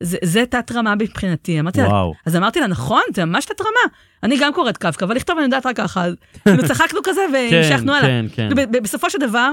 [0.03, 1.61] זה, זה תת-רמה מבחינתי.
[1.61, 1.87] אמרתי לה.
[2.27, 3.95] אז אמרתי לה, נכון, זה ממש תת-רמה.
[4.23, 6.05] אני גם קוראת קפקא, אבל לכתוב אני יודעת רק ככה.
[6.45, 8.09] כאילו צחקנו כזה כן, והמשכנו הלאה.
[8.09, 8.49] כן, כן.
[8.57, 9.51] ב- בסופו של דבר,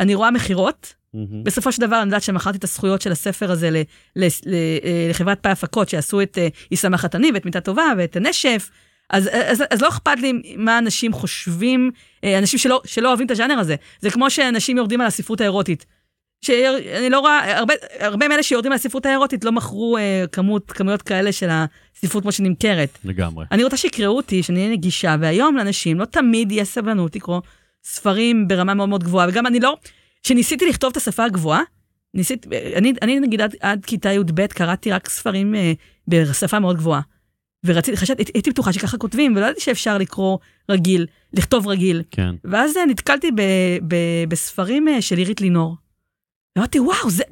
[0.00, 1.44] אני רואה מכירות, מהמם.
[1.44, 3.82] בסופו של דבר אני יודעת שמכרתי את הזכויות של הספר הזה ל-
[4.16, 8.16] ל- ל- אה, לחברת פאי הפקות, שעשו את אה, עיסאם החתני ואת מיטה טובה ואת
[8.16, 8.70] הנשף.
[9.14, 11.90] אז, אז, אז לא אכפת לי מה אנשים חושבים,
[12.24, 13.76] אה, אנשים שלא, שלא אוהבים את הז'אנר הזה.
[14.00, 15.86] זה כמו שאנשים יורדים על הספרות האירוטית.
[16.44, 21.02] שאני לא רואה, הרבה, הרבה מאלה שיורדים על הספרות האירוטית לא מכרו אה, כמות, כמויות
[21.02, 22.98] כאלה של הספרות כמו שנמכרת.
[23.04, 23.44] לגמרי.
[23.52, 27.40] אני רוצה שיקראו אותי, שאני אהיה נגישה, והיום לאנשים לא תמיד יש סבלנות לקרוא
[27.84, 29.76] ספרים ברמה מאוד מאוד גבוהה, וגם אני לא,
[30.22, 31.62] כשניסיתי לכתוב את השפה הגבוהה,
[32.14, 35.72] ניסיתי, אני, אני נגיד עד, עד כיתה י"ב קראתי רק ספרים אה,
[36.08, 37.00] בשפה מאוד גבוהה.
[37.64, 40.38] ורציתי, חשבתי, הייתי בטוחה שככה כותבים, ולא ידעתי שאפשר לקרוא
[40.70, 42.02] רגיל, לכתוב רגיל.
[42.10, 42.34] כן.
[42.44, 43.40] ואז אה, נתקלתי ב,
[43.88, 43.94] ב,
[44.28, 45.76] בספרים אה, של עירית לינור.
[46.56, 47.22] ואמרתי, וואו, זה,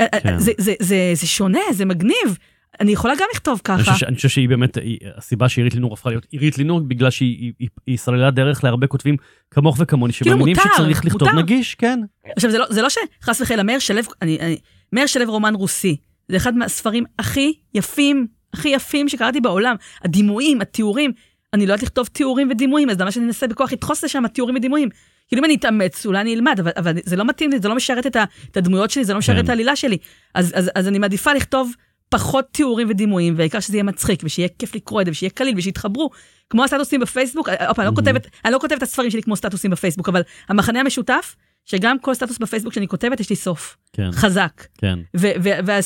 [0.00, 0.38] אה, כן.
[0.38, 2.38] זה, זה, זה, זה שונה, זה מגניב.
[2.80, 3.92] אני יכולה גם לכתוב אני ככה.
[3.92, 7.10] חושב, ש- אני חושב שהיא באמת, היא- הסיבה שעירית לינור הפכה להיות עירית לינור, בגלל
[7.10, 9.16] שהיא היא- היא- היא סללה דרך להרבה כותבים
[9.50, 11.38] כמוך וכמוני, שמאמינים כאילו, שצריך לכתוב מותר.
[11.42, 12.00] נגיש, כן.
[12.36, 14.56] עכשיו, זה לא, זה לא שחס וחלילה, מאיר שלו, אני, אני,
[14.92, 15.96] מאיר שלו רומן רוסי.
[16.28, 19.76] זה אחד מהספרים הכי יפים, הכי יפים שקראתי בעולם.
[20.04, 21.12] הדימויים, התיאורים,
[21.52, 24.88] אני לא יודעת לכתוב תיאורים ודימויים, אז למה שאני אנסה בכוח לדחוס לשם תיאורים ודימויים?
[25.28, 27.74] כאילו אם אני אתאמץ, אולי אני אלמד, אבל, אבל זה לא מתאים לי, זה לא
[27.74, 29.44] משרת את, ה, את הדמויות שלי, זה לא משרת כן.
[29.44, 29.98] את העלילה שלי.
[30.34, 31.72] אז, אז, אז אני מעדיפה לכתוב
[32.08, 36.10] פחות תיאורים ודימויים, והעיקר שזה יהיה מצחיק, ושיהיה כיף לקרוא את זה, ושיהיה קליל, ושיתחברו.
[36.50, 38.12] כמו הסטטוסים בפייסבוק, אה, עוד פעם, לא
[38.44, 42.38] אני לא כותבת את הספרים שלי כמו סטטוסים בפייסבוק, אבל המחנה המשותף, שגם כל סטטוס
[42.38, 43.76] בפייסבוק שאני כותבת, יש לי סוף.
[43.92, 44.62] כן, חזק.
[44.78, 44.98] כן.
[45.14, 45.80] ועל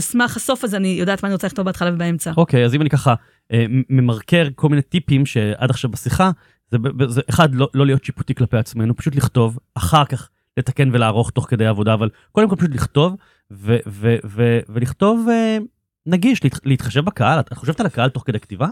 [0.00, 2.32] סמך- הסוף הזה אני יודעת מה אני רוצה לכתוב בהתחלה ובאמצע.
[2.36, 3.14] אוקיי, אז אם אני ככה
[3.52, 6.30] אה, ממרקר כל מיני טיפים שעד עכשיו בשיחה,
[6.70, 11.30] זה, זה אחד, לא, לא להיות שיפוטי כלפי עצמנו, פשוט לכתוב, אחר כך לתקן ולערוך
[11.30, 13.16] תוך כדי עבודה, אבל קודם כל פשוט לכתוב,
[13.52, 15.58] ו- ו- ו- ולכתוב אה,
[16.06, 17.40] נגיש, להת- להתחשב בקהל.
[17.40, 18.68] את חושבת על הקהל תוך כדי כתיבה?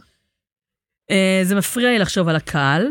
[1.11, 2.87] אה, זה מפריע לי לחשוב על הקהל,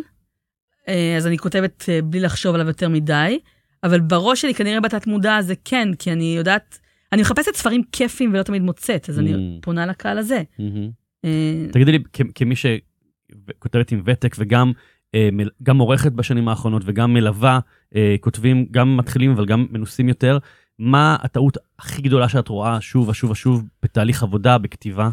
[0.87, 3.39] אה, אז אני כותבת אה, בלי לחשוב עליו יותר מדי,
[3.87, 6.79] אבל בראש שלי כנראה בתת מודע זה כן, כי אני יודעת,
[7.13, 9.37] אני מחפשת ספרים כיפים ולא תמיד מוצאת, אז אני Mm.
[9.61, 10.41] פונה לקהל הזה.
[10.59, 10.89] מהמם.
[11.25, 11.99] אה, תגידי לי,
[12.35, 14.71] כמי שכותבת עם ותק וגם
[15.15, 15.29] אה,
[15.63, 17.59] גם עורכת בשנים האחרונות וגם מלווה
[17.95, 20.37] אה, כותבים, גם מתחילים אבל גם מנוסים יותר,
[20.79, 25.09] מה הטעות הכי גדולה שאת רואה שוב ושוב ושוב בתהליך עבודה, בכתיבה?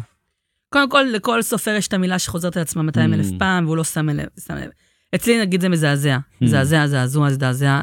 [0.69, 3.39] קודם כל, לכל סופר יש את המילה שחוזרת על עצמה 200 אלף Mm.
[3.39, 4.25] פעם, והוא לא שם לב.
[4.47, 4.69] שם לב.
[5.15, 7.81] אצלי נגיד זה מזעזע, מזעזע, זעזוע, זעזע.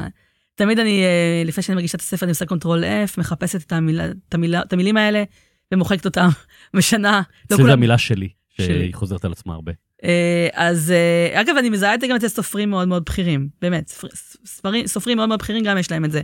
[0.55, 4.05] תמיד אני, אה, לפני שאני מגישה את הספר, אני עושה control F, מחפשת את, המילה,
[4.05, 5.23] את, המילה, את המילים האלה,
[5.73, 6.27] ומוחקת אותם,
[6.73, 7.11] משנה.
[7.11, 8.29] לא אצלי זה כולם- המילה שלי.
[8.49, 9.71] שהיא חוזרת על עצמה הרבה.
[10.03, 13.87] אה, אז אה, אגב, אני מזהה את זה גם אצל סופרים מאוד מאוד בכירים, באמת,
[13.87, 14.07] ספר,
[14.45, 16.21] ספרים, סופרים מאוד מאוד בכירים גם יש להם את זה.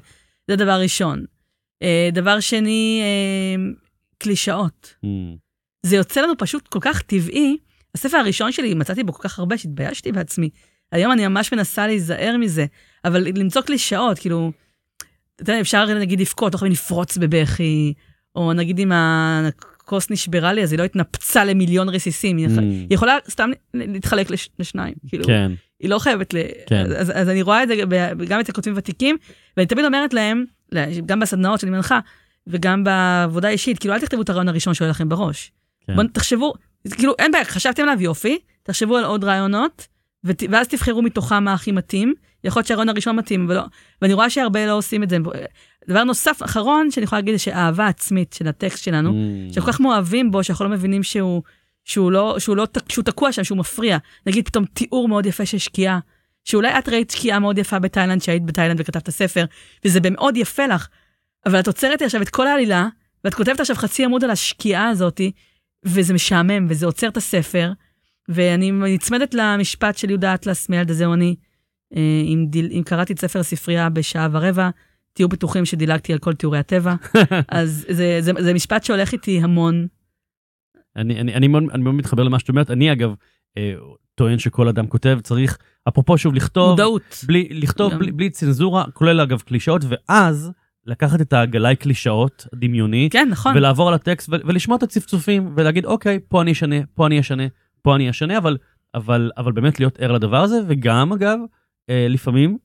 [0.47, 1.25] זה דבר ראשון.
[2.13, 3.01] דבר שני,
[4.17, 4.93] קלישאות.
[5.05, 5.07] Mm,
[5.85, 7.57] זה יוצא לנו פשוט כל כך טבעי.
[7.95, 10.49] הספר הראשון שלי, מצאתי בו כל כך הרבה שהתביישתי בעצמי.
[10.91, 12.65] היום אני ממש מנסה להיזהר מזה,
[13.05, 14.51] אבל למצוא קלישאות, כאילו,
[15.35, 17.93] אתה יודע, אפשר נגיד לבכות, לא יכולים לפרוץ בבכי,
[18.35, 22.37] או נגיד עם הכוס נשברה לי, אז היא לא התנפצה למיליון רסיסים.
[22.37, 22.59] היא, Mm.
[22.61, 24.93] היא יכולה סתם להתחלק לש, לשניים.
[25.07, 25.51] כאילו, כן.
[25.79, 26.37] היא לא חייבת ל...
[26.67, 26.85] כן.
[26.97, 27.75] אז, אז אני רואה את זה
[28.27, 29.17] גם אצל כותבים ותיקים,
[29.57, 30.45] ואני תמיד אומרת להם,
[31.05, 31.99] גם בסדנאות שאני מנחה,
[32.47, 35.51] וגם בעבודה אישית, כאילו, אל תכתבו את הרעיון הראשון שעולה לכם בראש.
[35.87, 35.95] כן.
[35.95, 36.53] בואו תחשבו,
[36.91, 39.87] כאילו, אין בעיה, חשבתם עליו יופי, תחשבו על עוד רעיונות, ות,
[40.23, 42.13] ואז תבחרו מתוכם מה הכי מתאים.
[42.43, 43.61] יכול להיות שהרעיון הראשון מתאים, ולא,
[44.01, 45.17] ואני רואה שהרבה לא עושים את זה.
[45.89, 49.53] דבר נוסף, אחרון, שאני יכולה להגיד, זה שהאהבה העצמית של הטקסט שלנו, Mm.
[49.53, 51.41] שכל כך מאוהבים בו, שאנחנו לא מבינים שהוא,
[51.85, 53.97] שהוא לא, שהוא לא, שהוא תקוע שם, שהוא מפריע.
[54.25, 55.99] נגיד פתאום תיאור מאוד יפה של שקיעה,
[56.45, 59.45] שאולי את ראית שקיעה מאוד יפה בתאילנד, שהיית בתאילנד וכתבת ספר,
[59.85, 60.87] וזה מאוד יפה לך,
[61.45, 62.87] אבל את עוצרת עכשיו את כל העלילה,
[63.23, 65.31] ואת כותבת עכשיו חצי עמוד על השקיעה הזאתי,
[65.85, 67.71] וזה משעמם, וזה עוצר את הספר,
[68.29, 71.35] ואני נצמדת למשפט של יהודה אטלס מילד הזה אני,
[71.95, 74.69] אה, אם, דיל, אם קראתי את ספר הספרייה בשעה ורבע,
[75.13, 76.95] תהיו בטוחים שדילגתי על כל תיאורי הטבע.
[77.47, 79.87] אז זה, זה, זה משפט שהולך איתי המון.
[80.95, 82.71] אני, אני, אני, מאוד, אני מאוד מתחבר למה שאת אומרת.
[82.71, 83.13] אני אגב
[83.57, 83.73] אה,
[84.15, 85.57] טוען שכל אדם כותב, צריך,
[85.87, 87.23] אפרופו שוב, לכתוב, מודעות.
[87.27, 87.99] בלי, לכתוב גם.
[87.99, 90.51] בלי, בלי צנזורה, כולל אגב קלישאות, ואז
[90.85, 93.57] לקחת את הגלאי קלישאות הדמיוני, כן, נכון.
[93.57, 97.43] ולעבור על הטקסט ו- ולשמוע את הצפצופים, ולהגיד, אוקיי, פה אני אשנה, פה אני אשנה,
[97.81, 98.57] פה אני אשנה, אבל,
[98.95, 101.39] אבל, אבל באמת להיות ער לדבר הזה, וגם, אגב,
[101.89, 102.57] אה, לפעמים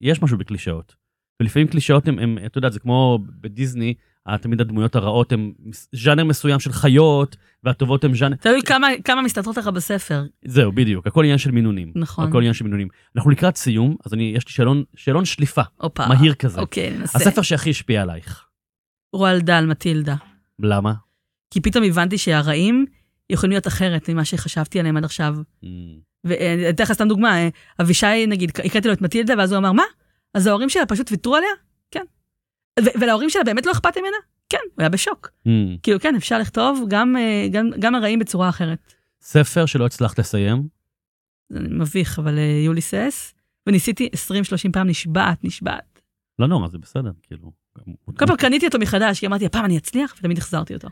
[0.00, 0.94] יש משהו בקלישאות.
[1.42, 3.94] ולפעמים קלישאות הם, הם, אתה יודע, זה כמו בדיסני,
[4.40, 8.36] תמיד הדמויות הרעות מס- ז'אנר מסוים של חיות, והטובות הם ז'אנר...
[8.36, 10.24] תלוי כמה, כמה מסתתרות לך בספר.
[10.44, 11.92] זהו, בדיוק, הכל עניין של מינונים.
[11.94, 12.28] נכון.
[12.28, 12.88] הכל עניין של מינונים.
[13.16, 16.06] אנחנו לקראת סיום, אז אני, יש לי שאלון, שאלון שליפה, הופה.
[16.08, 16.60] מהיר כזה.
[16.60, 17.18] אוקיי, ננסה.
[17.18, 18.46] הספר שהכי השפיע עלייך.
[19.12, 20.14] רועל דל, מטילדה.
[20.58, 20.92] למה?
[21.50, 22.86] כי פתאום הבנתי שהרעים
[23.32, 25.36] יכולים להיות אחרת ממה שחשבתי עליהם עד עכשיו.
[25.64, 25.68] Mm,
[26.24, 27.48] ואני אתן לך סתם דוגמה, אה,
[27.80, 29.82] אבישי, נגיד, הקראתי לו את מטילדה, ואז הוא אמר, מה?
[30.34, 31.50] אז ההורים שלה פשוט ויתרו עליה?
[31.90, 32.04] כן.
[33.00, 34.16] ולהורים שלה באמת לא אכפת ממנה?
[34.48, 35.28] כן, הוא היה בשוק.
[35.48, 35.50] mm.
[35.82, 38.94] כאילו, כן, אפשר לכתוב גם, אה, גם, גם הרעים בצורה אחרת.
[39.22, 40.68] ספר שלא הצלחת לסיים?
[41.48, 43.34] זה מביך, אבל אה, יוליסס,
[43.66, 44.08] וניסיתי
[44.68, 46.02] 20-30 פעם, נשבעת, נשבעת.
[46.38, 47.52] לא נורא, זה בסדר, כאילו.
[48.16, 50.88] כל פעם קניתי אותו מחדש, כי אמרתי, הפעם אני אצליח, ותמיד החזרתי אותו.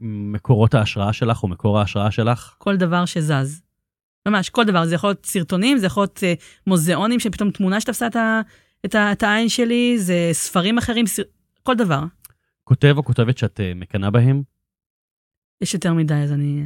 [0.00, 2.54] מקורות ההשראה שלך או מקור ההשראה שלך?
[2.58, 3.62] כל דבר שזז.
[4.28, 4.86] ממש, כל דבר.
[4.86, 6.34] זה יכול להיות סרטונים, זה יכול להיות אה,
[6.66, 8.40] מוזיאונים שפתאום תמונה שתפסה את, ה,
[8.84, 11.22] את, ה, את העין שלי, זה ספרים אחרים, סר...
[11.62, 12.02] כל דבר.
[12.64, 14.42] כותב או כותבת שאת אה, מקנאה בהם?
[15.60, 16.62] יש יותר מדי, אז אני...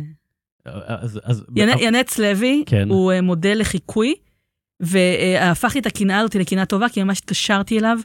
[0.66, 1.20] אה, אז...
[1.24, 2.88] אז ינ- ינץ לוי, כן.
[2.88, 4.14] הוא מודל לחיקוי,
[4.80, 7.98] והפך לי את הקנאה הזאת לקנאה טובה, כי ממש התקשרתי אליו,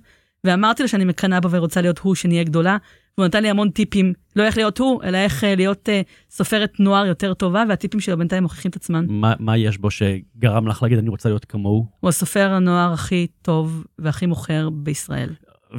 [0.44, 2.78] ואמרתי לו שאני מקנאה בו ורוצה להיות הוא, שנהיה גדולה,
[3.18, 6.80] והוא נתן לי המון טיפים, לא איך להיות הוא, אלא איך אה, להיות אה, סופרת
[6.80, 9.06] נוער יותר טובה, והטיפים שלו בינתיים מוכיחים את עצמם.
[9.10, 11.86] מה, מה יש בו שגרם לך להגיד אני רוצה להיות כמוהו?
[12.00, 15.30] הוא הסופר הנוער הכי טוב והכי מוכר בישראל.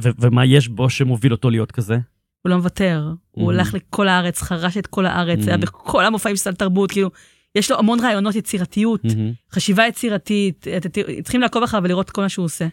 [0.03, 1.97] ו- ומה יש בו שמוביל אותו להיות כזה?
[2.41, 3.55] הוא לא מוותר, הוא Mhm.
[3.55, 5.59] הלך לכל הארץ, חרש את כל הארץ, היה Mhm.
[5.59, 7.09] בכל המופעים של סל תרבות, כאילו,
[7.55, 9.31] יש לו המון רעיונות יצירתיות, מהמם.
[9.53, 12.67] חשיבה יצירתית, ת- צריכים לעקוב אחריו ולראות כל מה שהוא עושה.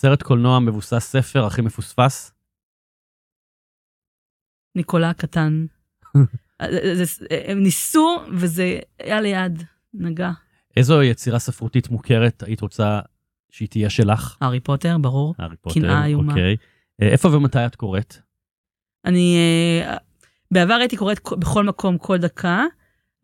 [0.00, 2.32] סרט קולנוע מבוסס ספר הכי מפוספס?
[4.76, 5.66] ניקולה הקטן.
[7.04, 9.62] זה- הם ניסו, וזה היה ליד,
[9.94, 10.30] נגע.
[10.76, 13.00] איזו יצירה ספרותית מוכרת היית רוצה
[13.50, 14.36] שהיא תהיה שלך?
[14.40, 15.34] הארי פוטר, ברור.
[15.38, 16.32] הארי פוטר, קנאה איומה.
[16.32, 16.56] אוקיי.
[17.02, 18.16] אה, איפה ומתי את קוראת?
[19.04, 19.36] אני,
[19.86, 19.96] אה,
[20.50, 22.64] בעבר הייתי קוראת כל- בכל מקום כל דקה.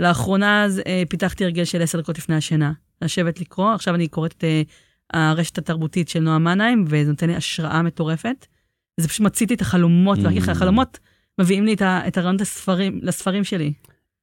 [0.01, 2.73] לאחרונה אז, אה, פיתחתי הרגל של עשר דקות לפני השינה.
[3.03, 4.63] לשבת לקרוא, עכשיו אני קוראת את אה,
[5.15, 8.47] הרשת התרבותית של נועה מנהיים, וזה נותן לי השראה מטורפת.
[9.01, 10.51] זה פשוט מציתי את החלומות, Mm.
[10.51, 10.99] החלומות
[11.41, 13.73] מביאים לי את, ה- את הרעיונות לספרים, לספרים שלי.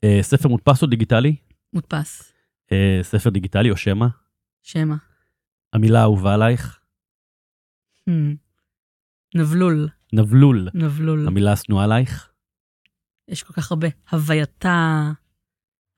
[0.03, 1.35] אה, ספר מודפס או דיגיטלי?
[1.73, 2.33] מודפס,
[2.71, 4.07] אה, ספר דיגיטלי או שמע?
[4.63, 4.95] שמע.
[5.73, 6.79] המילה האהובה עלייך?
[8.09, 8.13] Hmm.
[9.35, 10.69] נבלול, נבלול.
[10.73, 11.27] נבלול.
[11.27, 12.29] המילה השנואה עלייך?
[13.27, 13.87] יש כל כך הרבה.
[14.11, 15.11] הווייתה,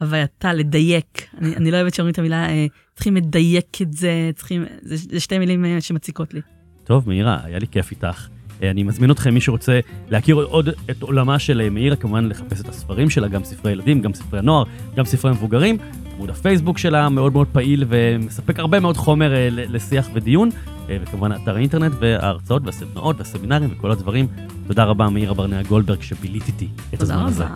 [0.04, 1.28] הווייתה, לדייק.
[1.38, 5.20] אני, אני לא אוהבת שאומרים את המילה, אה, צריכים לדייק את זה, צריכים, זה, זה
[5.20, 6.42] שתי מילים אה, שמציקות לי.
[6.84, 8.28] טוב, מאירה, היה לי כיף איתך.
[8.64, 9.80] אה, אני מזמין אתכם, מי שרוצה
[10.10, 14.02] להכיר עוד את עולמה של אה, מאירה, כמובן לחפש את הספרים שלה, גם ספרי ילדים,
[14.02, 14.64] גם ספרי הנוער,
[14.96, 15.78] גם ספרי המבוגרים.
[16.16, 20.50] עמוד הפייסבוק שלה מאוד מאוד פעיל ומספק הרבה מאוד חומר אה, לשיח ודיון,
[20.90, 24.28] אה, וכמובן אתר האינטרנט וההרצאות והסדנאות והסמינרים וכל הדברים.
[24.68, 27.44] תודה רבה, מאירה ברנע גולדברג, שבילית איתי את תודה הזמן הזה.
[27.44, 27.56] רבה.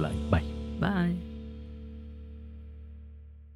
[0.00, 0.10] ביי.
[0.30, 0.42] ביי.
[0.80, 1.27] ביי.